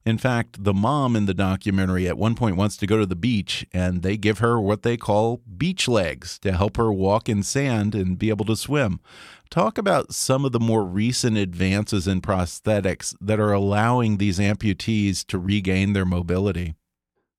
In 0.06 0.20
fact, 0.20 0.63
the 0.63 0.74
mom 0.74 1.15
in 1.15 1.26
the 1.26 1.34
documentary 1.34 2.08
at 2.08 2.18
one 2.18 2.36
point 2.36 2.58
wants 2.58 2.78
to 2.78 2.86
go 2.86 3.00
to 3.00 3.08
the 3.08 3.15
beach, 3.15 3.65
and 3.74 4.04
they 4.04 4.18
give 4.18 4.38
her 4.38 4.62
what 4.62 4.84
they 4.84 4.98
call 4.98 5.41
beach 5.58 5.88
legs 5.88 6.38
to 6.39 6.52
help 6.52 6.78
her 6.78 6.94
walk 6.94 7.28
in 7.28 7.41
sand 7.41 7.96
and 7.96 8.20
be 8.20 8.30
able 8.30 8.46
to 8.46 8.56
swim. 8.56 9.00
Talk 9.50 9.80
about 9.80 10.13
some 10.13 10.46
of 10.46 10.52
the 10.52 10.60
more 10.60 10.84
recent 10.84 11.38
advances 11.38 12.08
in 12.08 12.22
prosthetics 12.22 13.15
that 13.20 13.39
are 13.39 13.52
allowing 13.52 14.18
these 14.18 14.38
amputees 14.38 15.26
to 15.26 15.39
regain 15.39 15.94
their 15.94 16.06
mobility. 16.06 16.76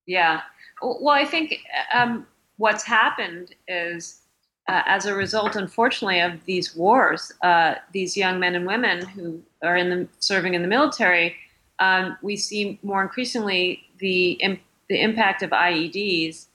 Yeah. 0.07 0.41
Well, 0.83 1.15
I 1.15 1.25
think 1.25 1.61
um, 1.95 2.27
what's 2.57 2.85
happened 2.85 3.55
is. 3.69 4.23
Uh, 4.69 4.83
as 4.87 5.07
a 5.07 5.15
result, 5.15 5.55
unfortunately, 5.55 6.19
of 6.19 6.45
these 6.45 6.75
wars, 6.75 7.31
uh, 7.43 7.77
these 7.93 8.17
young 8.17 8.41
men 8.41 8.57
and 8.57 8.67
women 8.67 9.07
who 9.07 9.41
are 9.63 9.77
in 9.77 9.89
the 9.91 10.09
serving 10.19 10.55
in 10.55 10.63
the 10.63 10.67
military 10.67 11.37
um, 11.79 12.17
we 12.23 12.37
see 12.37 12.79
more 12.83 13.03
increasingly 13.03 13.83
the 13.99 14.41
the 14.89 15.01
impact 15.01 15.43
of 15.43 15.51
IEDs 15.51 16.47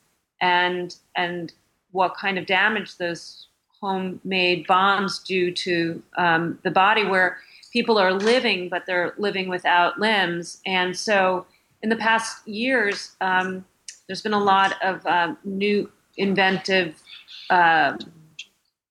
and 0.41 0.95
and 1.15 1.53
what 1.91 2.15
kind 2.15 2.37
of 2.37 2.45
damage 2.45 2.97
those 2.97 3.47
homemade 3.81 4.65
bombs 4.67 5.19
do 5.19 5.51
to 5.51 6.01
um, 6.17 6.59
the 6.63 6.71
body, 6.71 7.03
where 7.03 7.37
people 7.73 7.97
are 7.97 8.13
living 8.13 8.69
but 8.69 8.85
they're 8.85 9.13
living 9.17 9.49
without 9.49 9.99
limbs. 9.99 10.61
And 10.65 10.95
so, 10.95 11.45
in 11.81 11.89
the 11.89 11.95
past 11.95 12.47
years, 12.47 13.15
um, 13.21 13.65
there's 14.07 14.21
been 14.21 14.33
a 14.33 14.43
lot 14.43 14.81
of 14.83 15.05
um, 15.05 15.37
new 15.43 15.91
inventive 16.17 17.01
uh, 17.49 17.97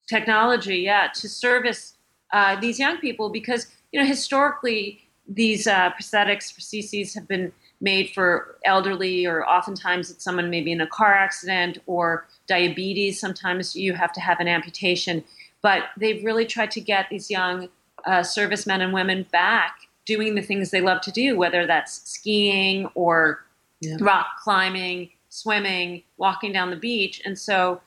technology, 0.08 0.78
yeah, 0.78 1.08
to 1.14 1.28
service 1.28 1.94
uh, 2.32 2.58
these 2.60 2.78
young 2.78 2.98
people 2.98 3.30
because 3.30 3.66
you 3.92 4.00
know 4.00 4.06
historically 4.06 5.00
these 5.30 5.66
uh, 5.66 5.90
prosthetics, 5.92 6.52
prostheses, 6.52 7.14
have 7.14 7.28
been 7.28 7.52
made 7.80 8.10
for 8.10 8.58
elderly, 8.64 9.24
or 9.24 9.48
oftentimes 9.48 10.10
it's 10.10 10.24
someone 10.24 10.50
maybe 10.50 10.72
in 10.72 10.80
a 10.80 10.86
car 10.86 11.14
accident 11.14 11.78
or 11.86 12.26
diabetes. 12.46 13.18
Sometimes 13.18 13.74
you 13.74 13.94
have 13.94 14.12
to 14.12 14.20
have 14.20 14.40
an 14.40 14.48
amputation. 14.48 15.24
But 15.62 15.84
they've 15.96 16.22
really 16.24 16.46
tried 16.46 16.72
to 16.72 16.80
get 16.80 17.06
these 17.10 17.30
young 17.30 17.68
uh, 18.04 18.22
servicemen 18.22 18.80
and 18.80 18.92
women 18.92 19.26
back 19.30 19.76
doing 20.04 20.34
the 20.34 20.42
things 20.42 20.70
they 20.70 20.80
love 20.80 21.00
to 21.02 21.12
do, 21.12 21.36
whether 21.36 21.66
that's 21.66 22.10
skiing 22.10 22.86
or 22.94 23.44
yeah. 23.80 23.96
rock 24.00 24.26
climbing, 24.42 25.10
swimming, 25.28 26.02
walking 26.16 26.52
down 26.52 26.70
the 26.70 26.76
beach. 26.76 27.22
And 27.24 27.38
so 27.38 27.80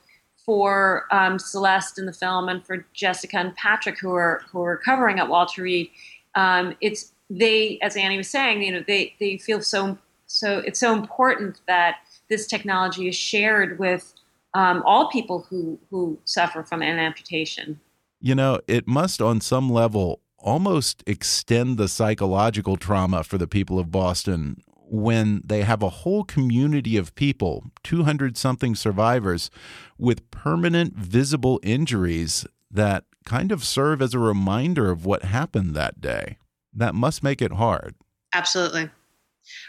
for 0.44 1.06
um, 1.10 1.38
Celeste 1.38 1.98
in 1.98 2.06
the 2.06 2.12
film 2.12 2.48
and 2.48 2.64
for 2.64 2.86
Jessica 2.94 3.36
and 3.38 3.54
Patrick, 3.56 3.98
who 3.98 4.12
are 4.12 4.42
who 4.50 4.62
are 4.62 4.70
recovering 4.72 5.18
at 5.18 5.28
Walter 5.28 5.62
Reed, 5.62 5.90
um, 6.34 6.74
it's 6.80 7.12
they, 7.30 7.78
as 7.82 7.96
Annie 7.96 8.16
was 8.16 8.28
saying, 8.28 8.62
you 8.62 8.72
know, 8.72 8.84
they, 8.86 9.14
they 9.18 9.38
feel 9.38 9.62
so 9.62 9.98
so 10.26 10.58
it's 10.58 10.80
so 10.80 10.94
important 10.94 11.60
that 11.66 11.98
this 12.28 12.46
technology 12.46 13.08
is 13.08 13.14
shared 13.14 13.78
with 13.78 14.14
um, 14.54 14.82
all 14.84 15.08
people 15.10 15.46
who 15.48 15.78
who 15.90 16.18
suffer 16.24 16.62
from 16.62 16.82
an 16.82 16.98
amputation. 16.98 17.80
You 18.20 18.34
know, 18.34 18.60
it 18.66 18.88
must 18.88 19.20
on 19.20 19.40
some 19.40 19.70
level 19.70 20.20
almost 20.38 21.02
extend 21.06 21.78
the 21.78 21.88
psychological 21.88 22.76
trauma 22.76 23.24
for 23.24 23.38
the 23.38 23.46
people 23.46 23.78
of 23.78 23.90
Boston 23.90 24.62
when 24.86 25.40
they 25.44 25.62
have 25.62 25.82
a 25.82 25.88
whole 25.88 26.24
community 26.24 26.96
of 26.96 27.14
people, 27.14 27.64
200 27.84 28.36
something 28.36 28.74
survivors, 28.74 29.50
with 29.98 30.30
permanent 30.30 30.94
visible 30.94 31.58
injuries 31.62 32.46
that 32.70 33.04
kind 33.24 33.50
of 33.50 33.64
serve 33.64 34.02
as 34.02 34.12
a 34.12 34.18
reminder 34.18 34.90
of 34.90 35.06
what 35.06 35.24
happened 35.24 35.74
that 35.74 36.00
day 36.00 36.36
that 36.74 36.94
must 36.94 37.22
make 37.22 37.40
it 37.40 37.52
hard. 37.52 37.94
Absolutely. 38.32 38.90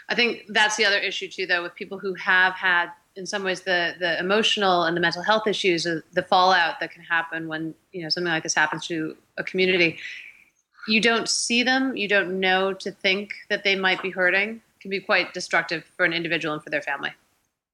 I 0.08 0.14
think 0.14 0.44
that's 0.48 0.76
the 0.76 0.84
other 0.84 0.98
issue 0.98 1.28
too, 1.28 1.46
though, 1.46 1.62
with 1.62 1.74
people 1.74 1.98
who 1.98 2.14
have 2.14 2.54
had, 2.54 2.90
in 3.14 3.26
some 3.26 3.44
ways, 3.44 3.62
the 3.62 3.94
the 3.98 4.18
emotional 4.18 4.84
and 4.84 4.96
the 4.96 5.00
mental 5.00 5.22
health 5.22 5.46
issues, 5.46 5.86
uh, 5.86 6.00
the 6.12 6.22
fallout 6.22 6.80
that 6.80 6.90
can 6.90 7.02
happen 7.02 7.48
when 7.48 7.74
you 7.92 8.02
know 8.02 8.08
something 8.08 8.32
like 8.32 8.42
this 8.42 8.54
happens 8.54 8.86
to 8.86 9.16
a 9.38 9.44
community. 9.44 9.98
You 10.88 11.00
don't 11.00 11.28
see 11.28 11.62
them. 11.62 11.96
You 11.96 12.08
don't 12.08 12.38
know 12.40 12.72
to 12.72 12.90
think 12.90 13.32
that 13.50 13.64
they 13.64 13.76
might 13.76 14.00
be 14.02 14.10
hurting. 14.10 14.50
It 14.50 14.80
can 14.80 14.90
be 14.90 15.00
quite 15.00 15.34
destructive 15.34 15.84
for 15.96 16.04
an 16.04 16.12
individual 16.12 16.54
and 16.54 16.62
for 16.62 16.70
their 16.70 16.82
family. 16.82 17.12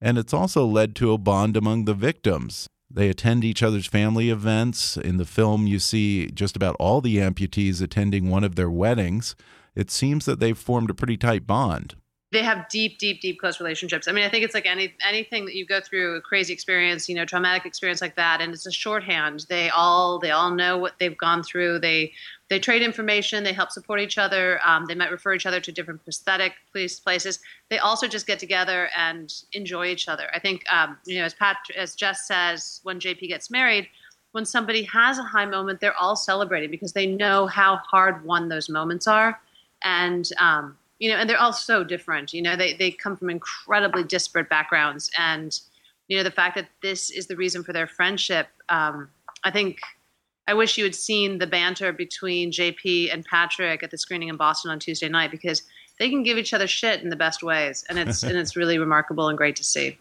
And 0.00 0.18
it's 0.18 0.34
also 0.34 0.66
led 0.66 0.96
to 0.96 1.12
a 1.12 1.18
bond 1.18 1.56
among 1.56 1.84
the 1.84 1.94
victims. 1.94 2.66
They 2.94 3.08
attend 3.08 3.42
each 3.44 3.62
other's 3.62 3.86
family 3.86 4.28
events. 4.28 4.96
In 4.96 5.16
the 5.16 5.24
film, 5.24 5.66
you 5.66 5.78
see 5.78 6.30
just 6.30 6.56
about 6.56 6.76
all 6.78 7.00
the 7.00 7.16
amputees 7.16 7.80
attending 7.80 8.28
one 8.28 8.44
of 8.44 8.54
their 8.54 8.70
weddings. 8.70 9.34
It 9.74 9.90
seems 9.90 10.26
that 10.26 10.40
they've 10.40 10.58
formed 10.58 10.90
a 10.90 10.94
pretty 10.94 11.16
tight 11.16 11.46
bond. 11.46 11.94
they 12.32 12.42
have 12.42 12.68
deep, 12.70 12.98
deep, 12.98 13.20
deep 13.20 13.38
close 13.38 13.60
relationships. 13.60 14.08
I 14.08 14.12
mean, 14.12 14.24
I 14.24 14.28
think 14.30 14.44
it's 14.44 14.54
like 14.54 14.66
any 14.66 14.94
anything 15.06 15.44
that 15.44 15.54
you 15.54 15.66
go 15.66 15.80
through 15.80 16.16
a 16.16 16.20
crazy 16.20 16.52
experience, 16.52 17.08
you 17.08 17.14
know, 17.14 17.24
traumatic 17.26 17.66
experience 17.66 18.00
like 18.00 18.16
that, 18.16 18.40
and 18.40 18.54
it's 18.54 18.66
a 18.66 18.72
shorthand. 18.72 19.44
They 19.48 19.68
all 19.68 20.18
they 20.18 20.30
all 20.30 20.50
know 20.50 20.78
what 20.78 20.94
they've 20.98 21.16
gone 21.16 21.42
through. 21.42 21.78
They 21.80 22.12
they 22.52 22.58
trade 22.58 22.82
information. 22.82 23.44
They 23.44 23.54
help 23.54 23.70
support 23.70 23.98
each 23.98 24.18
other. 24.18 24.60
Um, 24.62 24.84
they 24.84 24.94
might 24.94 25.10
refer 25.10 25.32
each 25.32 25.46
other 25.46 25.58
to 25.58 25.72
different 25.72 26.04
prosthetic 26.04 26.52
places. 26.70 27.40
They 27.70 27.78
also 27.78 28.06
just 28.06 28.26
get 28.26 28.38
together 28.38 28.90
and 28.94 29.32
enjoy 29.52 29.86
each 29.86 30.06
other. 30.06 30.30
I 30.34 30.38
think 30.38 30.62
um, 30.70 30.98
you 31.06 31.18
know, 31.18 31.24
as 31.24 31.32
Pat 31.32 31.56
as 31.78 31.94
Jess 31.94 32.28
says, 32.28 32.80
when 32.82 33.00
JP 33.00 33.20
gets 33.28 33.50
married. 33.50 33.88
When 34.32 34.44
somebody 34.44 34.82
has 34.84 35.18
a 35.18 35.22
high 35.22 35.44
moment, 35.46 35.80
they're 35.80 35.96
all 35.96 36.16
celebrating 36.16 36.70
because 36.70 36.92
they 36.92 37.06
know 37.06 37.46
how 37.46 37.76
hard 37.76 38.22
won 38.24 38.48
those 38.48 38.68
moments 38.68 39.06
are, 39.06 39.40
and 39.82 40.28
um, 40.38 40.76
you 40.98 41.10
know, 41.10 41.16
and 41.16 41.28
they're 41.28 41.40
all 41.40 41.52
so 41.52 41.84
different. 41.84 42.34
You 42.34 42.42
know, 42.42 42.54
they 42.54 42.74
they 42.74 42.90
come 42.90 43.16
from 43.16 43.30
incredibly 43.30 44.04
disparate 44.04 44.50
backgrounds, 44.50 45.10
and 45.18 45.58
you 46.08 46.18
know, 46.18 46.22
the 46.22 46.30
fact 46.30 46.56
that 46.56 46.68
this 46.82 47.10
is 47.10 47.26
the 47.26 47.36
reason 47.36 47.62
for 47.62 47.72
their 47.72 47.86
friendship. 47.86 48.48
Um, 48.68 49.10
I 49.44 49.50
think 49.50 49.80
I 50.46 50.54
wish 50.54 50.76
you 50.76 50.84
had 50.84 50.94
seen 50.94 51.38
the 51.38 51.46
banter 51.46 51.92
between 51.92 52.50
JP 52.50 53.12
and 53.12 53.24
Patrick 53.24 53.82
at 53.82 53.90
the 53.90 53.98
screening 53.98 54.28
in 54.28 54.36
Boston 54.36 54.70
on 54.70 54.78
Tuesday 54.78 55.08
night 55.08 55.30
because 55.30 55.62
they 55.98 56.10
can 56.10 56.22
give 56.22 56.36
each 56.36 56.52
other 56.52 56.66
shit 56.66 57.00
in 57.02 57.10
the 57.10 57.16
best 57.16 57.42
ways, 57.42 57.84
and 57.88 57.98
it's 57.98 58.22
and 58.24 58.36
it's 58.36 58.56
really 58.56 58.78
remarkable 58.78 59.28
and 59.28 59.38
great 59.38 59.56
to 59.56 59.64
see. 59.64 59.98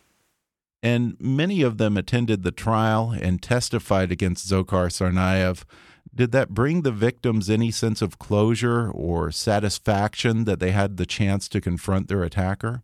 And 0.84 1.16
many 1.20 1.62
of 1.62 1.78
them 1.78 1.96
attended 1.96 2.44
the 2.44 2.52
trial 2.52 3.12
and 3.12 3.42
testified 3.42 4.12
against 4.12 4.50
Dzhokhar 4.50 4.88
Tsarnaev. 4.88 5.64
Did 6.14 6.32
that 6.32 6.50
bring 6.50 6.82
the 6.82 6.92
victims 6.92 7.50
any 7.50 7.70
sense 7.70 8.02
of 8.02 8.18
closure 8.18 8.90
or 8.90 9.32
satisfaction 9.32 10.46
that 10.46 10.60
they 10.60 10.72
had 10.72 10.98
the 10.98 11.06
chance 11.06 11.48
to 11.50 11.62
confront 11.62 12.08
their 12.08 12.24
attacker? 12.24 12.82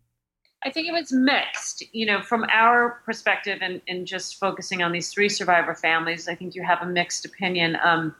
I 0.64 0.70
think 0.70 0.88
it 0.88 0.92
was 0.92 1.12
mixed. 1.12 1.84
You 1.92 2.06
know, 2.06 2.20
from 2.20 2.44
our 2.50 3.00
perspective 3.04 3.58
and, 3.62 3.80
and 3.88 4.06
just 4.06 4.40
focusing 4.40 4.82
on 4.82 4.92
these 4.92 5.12
three 5.12 5.28
survivor 5.28 5.74
families, 5.74 6.28
I 6.28 6.34
think 6.34 6.54
you 6.54 6.62
have 6.64 6.82
a 6.82 6.86
mixed 6.86 7.24
opinion. 7.24 7.78
Um, 7.82 8.14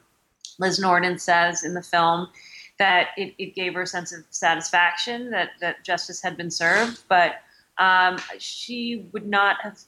Liz 0.57 0.79
Norden 0.79 1.17
says 1.17 1.63
in 1.63 1.73
the 1.73 1.81
film 1.81 2.29
that 2.77 3.09
it, 3.17 3.33
it, 3.37 3.55
gave 3.55 3.73
her 3.73 3.81
a 3.81 3.87
sense 3.87 4.13
of 4.13 4.23
satisfaction 4.29 5.31
that, 5.31 5.49
that 5.59 5.83
justice 5.83 6.21
had 6.21 6.37
been 6.37 6.49
served, 6.49 7.03
but 7.09 7.41
um, 7.77 8.17
she 8.37 9.05
would 9.11 9.27
not 9.27 9.57
have 9.61 9.79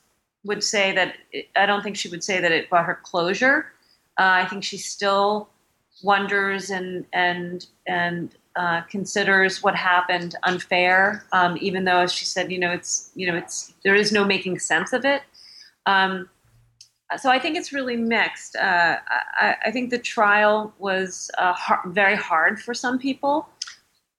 would 0.44 0.64
say 0.64 0.92
that 0.94 1.16
it, 1.32 1.50
I 1.56 1.66
don't 1.66 1.84
think 1.84 1.96
she 1.96 2.10
would 2.10 2.24
say 2.24 2.42
that 2.42 2.52
it 2.52 2.70
brought 2.70 2.86
her 2.86 3.00
closure. 3.04 3.68
Uh, 4.20 4.44
I 4.44 4.46
think 4.46 4.64
she 4.64 4.78
still 4.78 5.50
wonders 6.04 6.70
and 6.70 7.06
and 7.14 7.66
and 7.86 8.36
uh, 8.56 8.82
considers 8.82 9.64
what 9.64 9.76
happened 9.76 10.36
unfair, 10.44 11.26
um, 11.32 11.58
even 11.62 11.86
though, 11.86 12.00
as 12.00 12.12
she 12.12 12.26
said, 12.26 12.52
you 12.52 12.60
know, 12.60 12.72
it's 12.72 13.12
you 13.16 13.28
know, 13.28 13.36
it's 13.36 13.74
there 13.84 13.96
is 13.96 14.12
no 14.12 14.26
making 14.26 14.60
sense 14.60 14.94
of 14.94 15.06
it. 15.06 15.22
Um, 15.86 16.30
so 17.18 17.30
I 17.30 17.40
think 17.40 17.58
it's 17.58 17.74
really 17.74 17.98
mixed. 17.98 18.56
Uh, 18.56 18.98
I, 19.40 19.56
I, 19.66 19.72
think 19.72 19.90
the 19.90 19.98
trial 19.98 20.74
was 20.80 21.30
uh, 21.38 21.54
very 21.88 22.16
hard 22.16 22.62
for 22.62 22.74
some 22.74 22.98
people. 22.98 23.50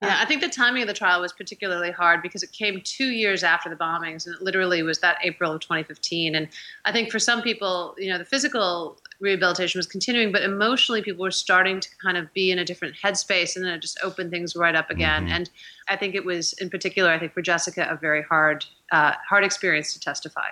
Yeah, 0.02 0.18
I 0.18 0.24
think 0.24 0.40
the 0.40 0.48
timing 0.48 0.82
of 0.82 0.88
the 0.88 0.94
trial 0.94 1.20
was 1.20 1.32
particularly 1.32 1.92
hard 1.92 2.22
because 2.22 2.42
it 2.42 2.50
came 2.50 2.80
two 2.82 3.10
years 3.10 3.44
after 3.44 3.70
the 3.70 3.76
bombings, 3.76 4.26
and 4.26 4.34
it 4.34 4.42
literally 4.42 4.82
was 4.82 4.98
that 4.98 5.16
April 5.22 5.52
of 5.52 5.60
2015. 5.60 6.34
And 6.34 6.48
I 6.84 6.90
think 6.90 7.12
for 7.12 7.20
some 7.20 7.40
people, 7.40 7.94
you 7.96 8.10
know, 8.10 8.18
the 8.18 8.24
physical 8.24 8.98
rehabilitation 9.20 9.78
was 9.78 9.86
continuing, 9.86 10.32
but 10.32 10.42
emotionally, 10.42 11.02
people 11.02 11.22
were 11.22 11.30
starting 11.30 11.78
to 11.78 11.88
kind 12.02 12.16
of 12.16 12.32
be 12.32 12.50
in 12.50 12.58
a 12.58 12.64
different 12.64 12.96
headspace, 12.96 13.54
and 13.54 13.64
then 13.64 13.74
it 13.74 13.80
just 13.80 13.96
opened 14.02 14.32
things 14.32 14.56
right 14.56 14.74
up 14.74 14.90
again. 14.90 15.26
Mm-hmm. 15.26 15.34
And 15.34 15.50
I 15.88 15.94
think 15.94 16.16
it 16.16 16.24
was, 16.24 16.52
in 16.54 16.68
particular, 16.68 17.10
I 17.12 17.20
think 17.20 17.32
for 17.32 17.42
Jessica, 17.42 17.86
a 17.88 17.96
very 17.96 18.22
hard, 18.22 18.64
uh, 18.90 19.12
hard 19.28 19.44
experience 19.44 19.92
to 19.94 20.00
testify. 20.00 20.48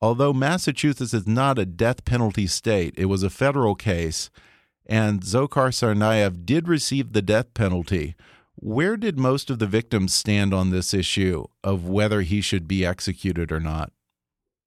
Although 0.00 0.32
Massachusetts 0.32 1.12
is 1.12 1.26
not 1.26 1.58
a 1.58 1.66
death 1.66 2.04
penalty 2.04 2.46
state, 2.46 2.94
it 2.96 3.06
was 3.06 3.24
a 3.24 3.30
federal 3.30 3.74
case, 3.74 4.30
and 4.86 5.22
Dzhokhar 5.22 5.70
Tsarnaev 5.70 6.46
did 6.46 6.68
receive 6.68 7.12
the 7.14 7.22
death 7.22 7.52
penalty. 7.52 8.14
Where 8.56 8.96
did 8.96 9.18
most 9.18 9.50
of 9.50 9.58
the 9.58 9.66
victims 9.66 10.14
stand 10.14 10.52
on 10.54 10.70
this 10.70 10.94
issue 10.94 11.46
of 11.62 11.86
whether 11.86 12.22
he 12.22 12.40
should 12.40 12.66
be 12.66 12.84
executed 12.84 13.52
or 13.52 13.60
not? 13.60 13.92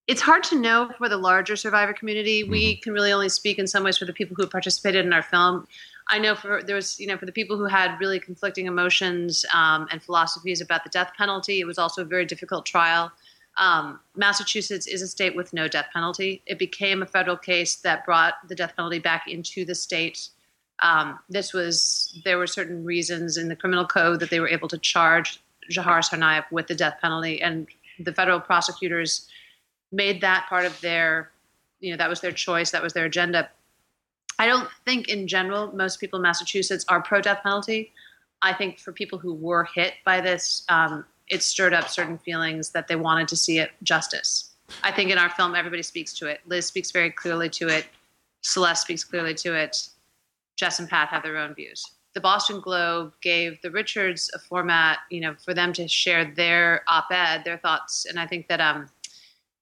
It's 0.08 0.22
hard 0.22 0.44
to 0.46 0.60
know 0.60 0.90
for 0.98 1.10
the 1.10 1.18
larger 1.18 1.56
survivor 1.56 1.94
community. 1.94 2.42
Mm-hmm. 2.42 2.52
We 2.52 2.76
can 2.78 2.94
really 2.94 3.12
only 3.12 3.30
speak 3.30 3.60
in 3.60 3.68
some 3.68 3.84
ways 3.84 3.98
for 3.98 4.06
the 4.06 4.14
people 4.14 4.36
who 4.36 4.48
participated 4.48 5.06
in 5.06 5.14
our 5.14 5.22
film. 5.22 5.68
I 6.08 6.18
know 6.18 6.34
for 6.34 6.64
there 6.64 6.76
was, 6.76 7.00
you 7.00 7.08
know, 7.08 7.18
for 7.18 7.28
the 7.28 7.32
people 7.32 7.58
who 7.58 7.66
had 7.66 8.00
really 8.00 8.20
conflicting 8.20 8.66
emotions 8.66 9.46
um, 9.54 9.88
and 9.92 10.02
philosophies 10.02 10.62
about 10.62 10.84
the 10.84 10.90
death 10.90 11.12
penalty, 11.18 11.60
it 11.60 11.66
was 11.66 11.78
also 11.78 12.02
a 12.02 12.06
very 12.06 12.26
difficult 12.26 12.66
trial. 12.66 13.12
Um, 13.58 14.00
Massachusetts 14.16 14.88
is 14.88 15.02
a 15.02 15.08
state 15.08 15.36
with 15.36 15.54
no 15.54 15.68
death 15.68 15.88
penalty. 15.94 16.42
It 16.48 16.58
became 16.58 17.04
a 17.04 17.06
federal 17.06 17.38
case 17.38 17.76
that 17.78 18.06
brought 18.06 18.36
the 18.48 18.56
death 18.56 18.74
penalty 18.76 19.00
back 19.00 19.28
into 19.28 19.66
the 19.66 19.76
state 19.76 20.30
um, 20.82 21.20
this 21.30 21.54
was 21.54 22.20
there 22.24 22.38
were 22.38 22.48
certain 22.48 22.84
reasons 22.84 23.38
in 23.38 23.48
the 23.48 23.56
criminal 23.56 23.86
code 23.86 24.20
that 24.20 24.30
they 24.30 24.40
were 24.40 24.50
able 24.50 24.68
to 24.70 24.78
charge 24.78 25.42
Dzhokhar 25.72 26.00
Tsarnaev 26.00 26.46
with 26.52 26.68
the 26.68 26.76
death 26.76 26.98
penalty, 27.02 27.42
and 27.42 27.68
the 28.00 28.14
federal 28.14 28.40
prosecutors 28.40 29.28
made 29.92 30.22
that 30.22 30.48
part 30.48 30.66
of 30.66 30.80
their, 30.82 31.32
you 31.80 31.92
know, 31.92 31.98
that 31.98 32.10
was 32.10 32.22
their 32.22 32.32
choice, 32.32 32.72
that 32.72 32.84
was 32.84 32.94
their 32.94 33.06
agenda. 33.06 33.50
I 34.38 34.48
don't 34.48 34.70
think, 34.86 35.10
in 35.10 35.28
general, 35.28 35.76
most 35.76 36.00
people 36.00 36.18
in 36.18 36.24
Massachusetts 36.24 36.86
are 36.88 37.02
pro 37.02 37.22
death 37.22 37.42
penalty. 37.44 37.92
I 38.42 38.54
think 38.54 38.80
for 38.80 38.94
people 38.94 39.20
who 39.20 39.34
were 39.34 39.66
hit 39.76 39.96
by 40.06 40.22
this, 40.22 40.64
um, 40.70 41.06
it 41.28 41.44
stirred 41.44 41.74
up 41.74 41.90
certain 41.90 42.18
feelings 42.18 42.70
that 42.70 42.88
they 42.88 42.96
wanted 42.96 43.28
to 43.28 43.36
see 43.36 43.60
it 43.60 43.72
justice. 43.84 44.56
I 44.84 44.92
think 44.92 45.12
in 45.12 45.18
our 45.18 45.30
film, 45.30 45.56
everybody 45.56 45.84
speaks 45.84 46.14
to 46.14 46.28
it. 46.28 46.42
Liz 46.46 46.66
speaks 46.66 46.92
very 46.92 47.12
clearly 47.12 47.50
to 47.50 47.68
it. 47.68 47.86
Celeste 48.42 48.84
speaks 48.84 49.04
clearly 49.04 49.34
to 49.36 49.54
it. 49.56 49.90
Jess 50.60 50.78
and 50.78 50.90
Pat 50.90 51.08
have 51.08 51.24
their 51.24 51.38
own 51.38 51.56
views. 51.56 51.82
The 52.14 52.20
Boston 52.20 52.60
Globe 52.60 53.14
gave 53.22 53.62
the 53.62 53.72
Richards 53.72 54.30
a 54.36 54.40
format, 54.40 54.98
you 55.10 55.22
know, 55.22 55.34
for 55.46 55.54
them 55.54 55.72
to 55.74 55.88
share 55.88 56.26
their 56.26 56.84
op-ed, 56.90 57.44
their 57.46 57.60
thoughts, 57.60 58.06
and 58.06 58.20
I 58.20 58.28
think 58.28 58.50
that, 58.50 58.60
um, 58.60 58.90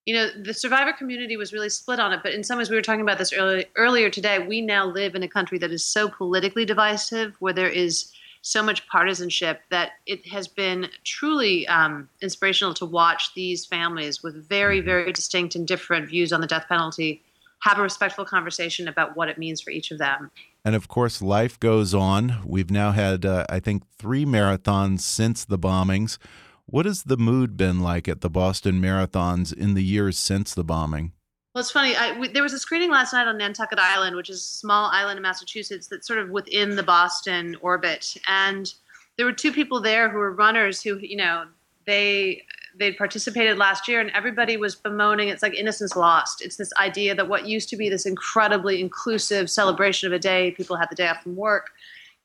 you 0.07 0.15
know, 0.15 0.27
the 0.43 0.55
survivor 0.55 0.93
community 0.93 1.37
was 1.37 1.53
really 1.53 1.69
split 1.69 1.99
on 1.99 2.13
it. 2.13 2.21
But 2.23 2.33
in 2.33 2.43
some 2.43 2.57
ways, 2.57 2.71
we 2.71 2.75
were 2.75 2.81
talking 2.81 3.01
about 3.01 3.19
this 3.19 3.31
early, 3.31 3.67
earlier 3.75 4.09
today. 4.09 4.39
We 4.39 4.61
now 4.61 4.87
live 4.87 5.13
in 5.13 5.21
a 5.21 5.27
country 5.27 5.59
that 5.59 5.71
is 5.71 5.85
so 5.85 6.09
politically 6.09 6.65
divisive, 6.65 7.35
where 7.39 7.53
there 7.53 7.69
is 7.69 8.11
so 8.41 8.63
much 8.63 8.87
partisanship 8.87 9.61
that 9.69 9.91
it 10.07 10.25
has 10.27 10.47
been 10.47 10.87
truly 11.03 11.67
um, 11.67 12.09
inspirational 12.21 12.73
to 12.73 12.85
watch 12.85 13.35
these 13.35 13.65
families 13.65 14.23
with 14.23 14.47
very, 14.47 14.79
very 14.79 15.11
distinct 15.11 15.53
and 15.53 15.67
different 15.67 16.09
views 16.09 16.33
on 16.33 16.41
the 16.41 16.47
death 16.47 16.65
penalty 16.67 17.21
have 17.59 17.79
a 17.79 17.81
respectful 17.81 18.23
conversation 18.23 18.87
about 18.87 19.17
what 19.17 19.29
it 19.29 19.37
means 19.37 19.61
for 19.61 19.71
each 19.71 19.91
of 19.91 19.97
them. 19.97 20.31
And 20.67 20.75
of 20.75 20.89
course, 20.89 21.21
life 21.21 21.57
goes 21.61 21.93
on. 21.93 22.41
We've 22.43 22.69
now 22.69 22.91
had, 22.91 23.25
uh, 23.25 23.45
I 23.49 23.61
think, 23.61 23.83
three 23.97 24.25
marathons 24.25 24.99
since 24.99 25.45
the 25.45 25.57
bombings. 25.57 26.17
What 26.65 26.85
has 26.85 27.03
the 27.03 27.15
mood 27.15 27.55
been 27.55 27.79
like 27.79 28.09
at 28.09 28.19
the 28.19 28.29
Boston 28.29 28.81
marathons 28.81 29.53
in 29.53 29.75
the 29.75 29.81
years 29.81 30.17
since 30.17 30.53
the 30.53 30.65
bombing? 30.65 31.13
Well, 31.55 31.61
it's 31.61 31.71
funny. 31.71 31.95
I, 31.95 32.19
we, 32.19 32.27
there 32.27 32.43
was 32.43 32.51
a 32.51 32.59
screening 32.59 32.91
last 32.91 33.13
night 33.13 33.29
on 33.29 33.37
Nantucket 33.37 33.79
Island, 33.79 34.17
which 34.17 34.29
is 34.29 34.43
a 34.43 34.45
small 34.45 34.89
island 34.91 35.15
in 35.15 35.23
Massachusetts 35.23 35.87
that's 35.87 36.05
sort 36.05 36.19
of 36.19 36.31
within 36.31 36.75
the 36.75 36.83
Boston 36.83 37.55
orbit. 37.61 38.17
And 38.27 38.69
there 39.15 39.25
were 39.25 39.31
two 39.31 39.53
people 39.53 39.79
there 39.79 40.09
who 40.09 40.17
were 40.17 40.33
runners 40.33 40.81
who, 40.81 40.97
you 40.97 41.15
know, 41.15 41.45
they 41.85 42.43
they'd 42.77 42.97
participated 42.97 43.57
last 43.57 43.87
year 43.87 43.99
and 43.99 44.11
everybody 44.11 44.57
was 44.57 44.75
bemoaning 44.75 45.29
it's 45.29 45.41
like 45.43 45.53
innocence 45.53 45.95
lost. 45.95 46.41
It's 46.41 46.57
this 46.57 46.71
idea 46.79 47.15
that 47.15 47.27
what 47.27 47.47
used 47.47 47.69
to 47.69 47.77
be 47.77 47.89
this 47.89 48.05
incredibly 48.05 48.81
inclusive 48.81 49.49
celebration 49.49 50.07
of 50.07 50.13
a 50.13 50.19
day 50.19 50.51
people 50.51 50.75
had 50.75 50.89
the 50.89 50.95
day 50.95 51.07
off 51.07 51.23
from 51.23 51.35
work. 51.35 51.71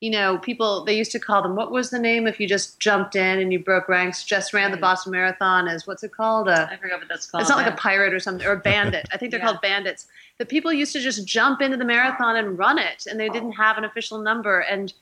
You 0.00 0.10
know 0.10 0.38
people 0.38 0.84
they 0.84 0.96
used 0.96 1.12
to 1.12 1.20
call 1.20 1.42
them 1.42 1.54
what 1.54 1.70
was 1.70 1.90
the 1.90 1.98
name 1.98 2.26
if 2.26 2.40
you 2.40 2.48
just 2.48 2.80
jumped 2.80 3.14
in 3.14 3.38
and 3.38 3.52
you 3.52 3.60
broke 3.60 3.88
ranks 3.88 4.24
just 4.24 4.52
ran 4.52 4.72
the 4.72 4.76
boston 4.76 5.12
marathon 5.12 5.68
as 5.68 5.86
what's 5.86 6.02
it 6.02 6.12
called? 6.12 6.48
A, 6.48 6.68
i 6.72 6.76
forgot 6.76 6.98
what 6.98 7.08
that's 7.08 7.26
called 7.26 7.42
it's 7.42 7.50
not 7.50 7.58
like 7.58 7.72
a 7.72 7.76
pirate 7.76 8.12
or 8.12 8.18
something 8.18 8.46
or 8.46 8.52
a 8.52 8.56
bandit. 8.58 9.06
I 9.12 9.16
think 9.16 9.30
they're 9.30 9.40
yeah. 9.40 9.46
called 9.46 9.60
bandits. 9.60 10.08
The 10.38 10.46
people 10.46 10.72
used 10.72 10.92
to 10.94 11.00
just 11.00 11.26
jump 11.26 11.60
into 11.60 11.76
the 11.76 11.84
marathon 11.84 12.36
and 12.36 12.58
run 12.58 12.78
it 12.78 13.06
and 13.08 13.18
they 13.18 13.28
didn't 13.28 13.52
have 13.52 13.78
an 13.78 13.84
official 13.84 14.18
number. 14.18 14.60
And 14.60 14.92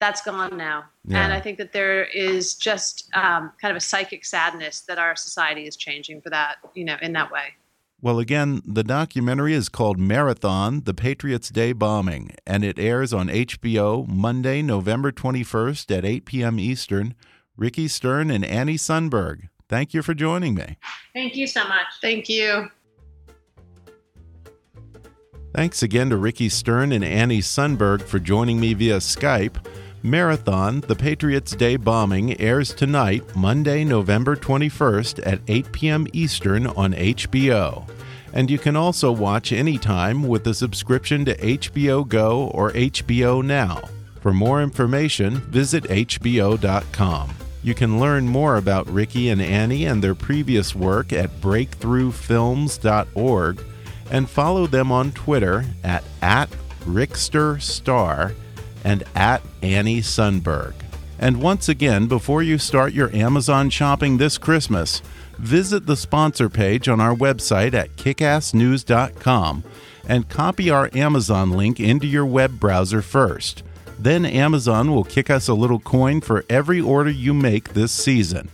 that's 0.00 0.22
gone 0.22 0.56
now. 0.56 0.84
Yeah. 1.04 1.24
And 1.24 1.32
I 1.32 1.40
think 1.40 1.58
that 1.58 1.72
there 1.72 2.04
is 2.04 2.54
just 2.54 3.08
um, 3.14 3.52
kind 3.60 3.70
of 3.70 3.76
a 3.76 3.80
psychic 3.80 4.24
sadness 4.24 4.80
that 4.82 4.98
our 4.98 5.16
society 5.16 5.66
is 5.66 5.76
changing 5.76 6.20
for 6.20 6.30
that, 6.30 6.56
you 6.74 6.84
know, 6.84 6.96
in 7.00 7.12
that 7.14 7.30
way. 7.30 7.54
Well, 8.02 8.18
again, 8.18 8.60
the 8.66 8.84
documentary 8.84 9.54
is 9.54 9.70
called 9.70 9.98
Marathon 9.98 10.82
The 10.84 10.92
Patriots' 10.92 11.48
Day 11.48 11.72
Bombing, 11.72 12.32
and 12.46 12.62
it 12.62 12.78
airs 12.78 13.14
on 13.14 13.28
HBO 13.28 14.06
Monday, 14.06 14.60
November 14.60 15.10
21st 15.10 15.96
at 15.96 16.04
8 16.04 16.24
p.m. 16.26 16.60
Eastern. 16.60 17.14
Ricki 17.56 17.88
Stern 17.88 18.30
and 18.30 18.44
Annie 18.44 18.76
Sundberg, 18.76 19.48
thank 19.70 19.94
you 19.94 20.02
for 20.02 20.12
joining 20.12 20.54
me. 20.54 20.76
Thank 21.14 21.36
you 21.36 21.46
so 21.46 21.66
much. 21.66 21.86
Thank 22.02 22.28
you. 22.28 22.70
Thanks 25.54 25.82
again 25.82 26.10
to 26.10 26.18
Ricki 26.18 26.50
Stern 26.50 26.92
and 26.92 27.02
Annie 27.02 27.40
Sundberg 27.40 28.02
for 28.02 28.18
joining 28.18 28.60
me 28.60 28.74
via 28.74 28.98
Skype. 28.98 29.56
Marathon, 30.06 30.80
the 30.82 30.94
Patriots' 30.94 31.56
Day 31.56 31.74
bombing, 31.74 32.40
airs 32.40 32.72
tonight, 32.72 33.24
Monday, 33.34 33.82
November 33.82 34.36
21st 34.36 35.26
at 35.26 35.40
8 35.48 35.72
p.m. 35.72 36.06
Eastern 36.12 36.68
on 36.68 36.92
HBO. 36.92 37.90
And 38.32 38.48
you 38.48 38.56
can 38.56 38.76
also 38.76 39.10
watch 39.10 39.50
anytime 39.50 40.22
with 40.22 40.46
a 40.46 40.54
subscription 40.54 41.24
to 41.24 41.36
HBO 41.38 42.06
Go 42.06 42.52
or 42.54 42.70
HBO 42.70 43.44
Now. 43.44 43.82
For 44.20 44.32
more 44.32 44.62
information, 44.62 45.38
visit 45.38 45.82
HBO.com. 45.84 47.30
You 47.64 47.74
can 47.74 47.98
learn 47.98 48.28
more 48.28 48.58
about 48.58 48.88
Ricki 48.88 49.30
and 49.30 49.42
Annie 49.42 49.86
and 49.86 50.04
their 50.04 50.14
previous 50.14 50.72
work 50.72 51.12
at 51.12 51.40
breakthroughfilms.org 51.40 53.64
and 54.12 54.30
follow 54.30 54.68
them 54.68 54.92
on 54.92 55.10
Twitter 55.10 55.64
at, 55.82 56.04
at 56.22 56.48
RicksterStar 56.84 58.36
and 58.84 59.02
at 59.16 59.42
Annie 59.74 60.00
Sundberg. 60.00 60.74
And 61.18 61.40
once 61.42 61.68
again, 61.68 62.06
before 62.06 62.42
you 62.42 62.58
start 62.58 62.92
your 62.92 63.14
Amazon 63.14 63.70
shopping 63.70 64.18
this 64.18 64.38
Christmas, 64.38 65.00
visit 65.38 65.86
the 65.86 65.96
sponsor 65.96 66.48
page 66.48 66.88
on 66.88 67.00
our 67.00 67.14
website 67.14 67.74
at 67.74 67.96
kickassnews.com 67.96 69.64
and 70.08 70.28
copy 70.28 70.70
our 70.70 70.90
Amazon 70.94 71.50
link 71.50 71.80
into 71.80 72.06
your 72.06 72.26
web 72.26 72.60
browser 72.60 73.02
first. 73.02 73.62
Then 73.98 74.26
Amazon 74.26 74.94
will 74.94 75.04
kick 75.04 75.30
us 75.30 75.48
a 75.48 75.54
little 75.54 75.80
coin 75.80 76.20
for 76.20 76.44
every 76.50 76.80
order 76.80 77.10
you 77.10 77.32
make 77.32 77.72
this 77.72 77.92
season. 77.92 78.50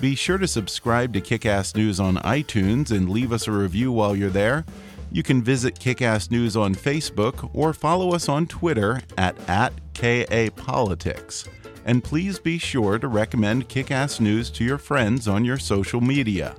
Be 0.00 0.14
sure 0.14 0.38
to 0.38 0.46
subscribe 0.46 1.12
to 1.14 1.20
Kickass 1.20 1.74
News 1.74 1.98
on 1.98 2.18
iTunes 2.18 2.92
and 2.92 3.10
leave 3.10 3.32
us 3.32 3.48
a 3.48 3.52
review 3.52 3.90
while 3.90 4.14
you're 4.14 4.30
there. 4.30 4.64
You 5.10 5.22
can 5.22 5.42
visit 5.42 5.78
Kickass 5.78 6.30
News 6.30 6.56
on 6.56 6.74
Facebook 6.74 7.50
or 7.54 7.72
follow 7.72 8.14
us 8.14 8.28
on 8.28 8.46
Twitter 8.46 9.02
at, 9.16 9.36
at 9.48 9.72
KAPolitics. 9.94 11.48
And 11.84 12.04
please 12.04 12.38
be 12.38 12.58
sure 12.58 12.98
to 12.98 13.08
recommend 13.08 13.68
Kickass 13.68 14.20
News 14.20 14.50
to 14.50 14.64
your 14.64 14.78
friends 14.78 15.26
on 15.26 15.44
your 15.44 15.58
social 15.58 16.00
media. 16.00 16.54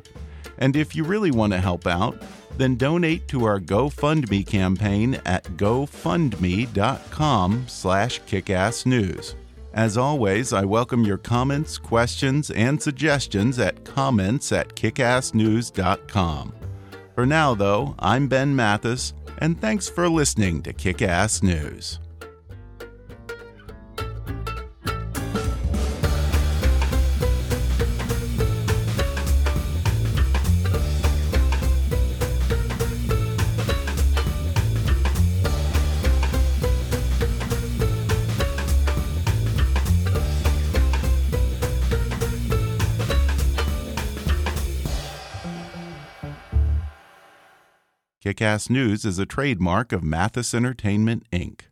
And 0.58 0.76
if 0.76 0.96
you 0.96 1.04
really 1.04 1.32
want 1.32 1.54
to 1.54 1.60
help 1.60 1.86
out, 1.86 2.22
then 2.58 2.76
donate 2.76 3.28
to 3.30 3.46
our 3.46 3.60
GoFundMe 3.60 4.46
campaign 4.46 5.22
at 5.26 5.46
gofundme.com 5.56 7.66
slash 7.68 8.22
kickassnews. 8.22 9.36
As 9.74 9.98
always, 9.98 10.52
I 10.52 10.66
welcome 10.66 11.06
your 11.06 11.18
comments, 11.18 11.78
questions, 11.78 12.50
and 12.52 12.82
suggestions 12.82 13.60
at 13.60 13.86
comments 13.86 14.52
at 14.52 14.76
kickassnews.com. 14.76 16.59
For 17.20 17.26
now, 17.26 17.54
though, 17.54 17.96
I'm 18.00 18.30
Ben 18.30 18.56
Mathis, 18.56 19.12
and 19.40 19.60
thanks 19.60 19.90
for 19.90 20.08
listening 20.08 20.62
to 20.62 20.72
Kick 20.72 21.02
Ass 21.02 21.44
News. 21.44 22.00
Kickass 48.40 48.70
News 48.70 49.04
is 49.04 49.20
a 49.20 49.26
trademark 49.26 49.92
of 49.92 50.02
Mathis 50.02 50.54
Entertainment, 50.54 51.30
Inc. 51.30 51.64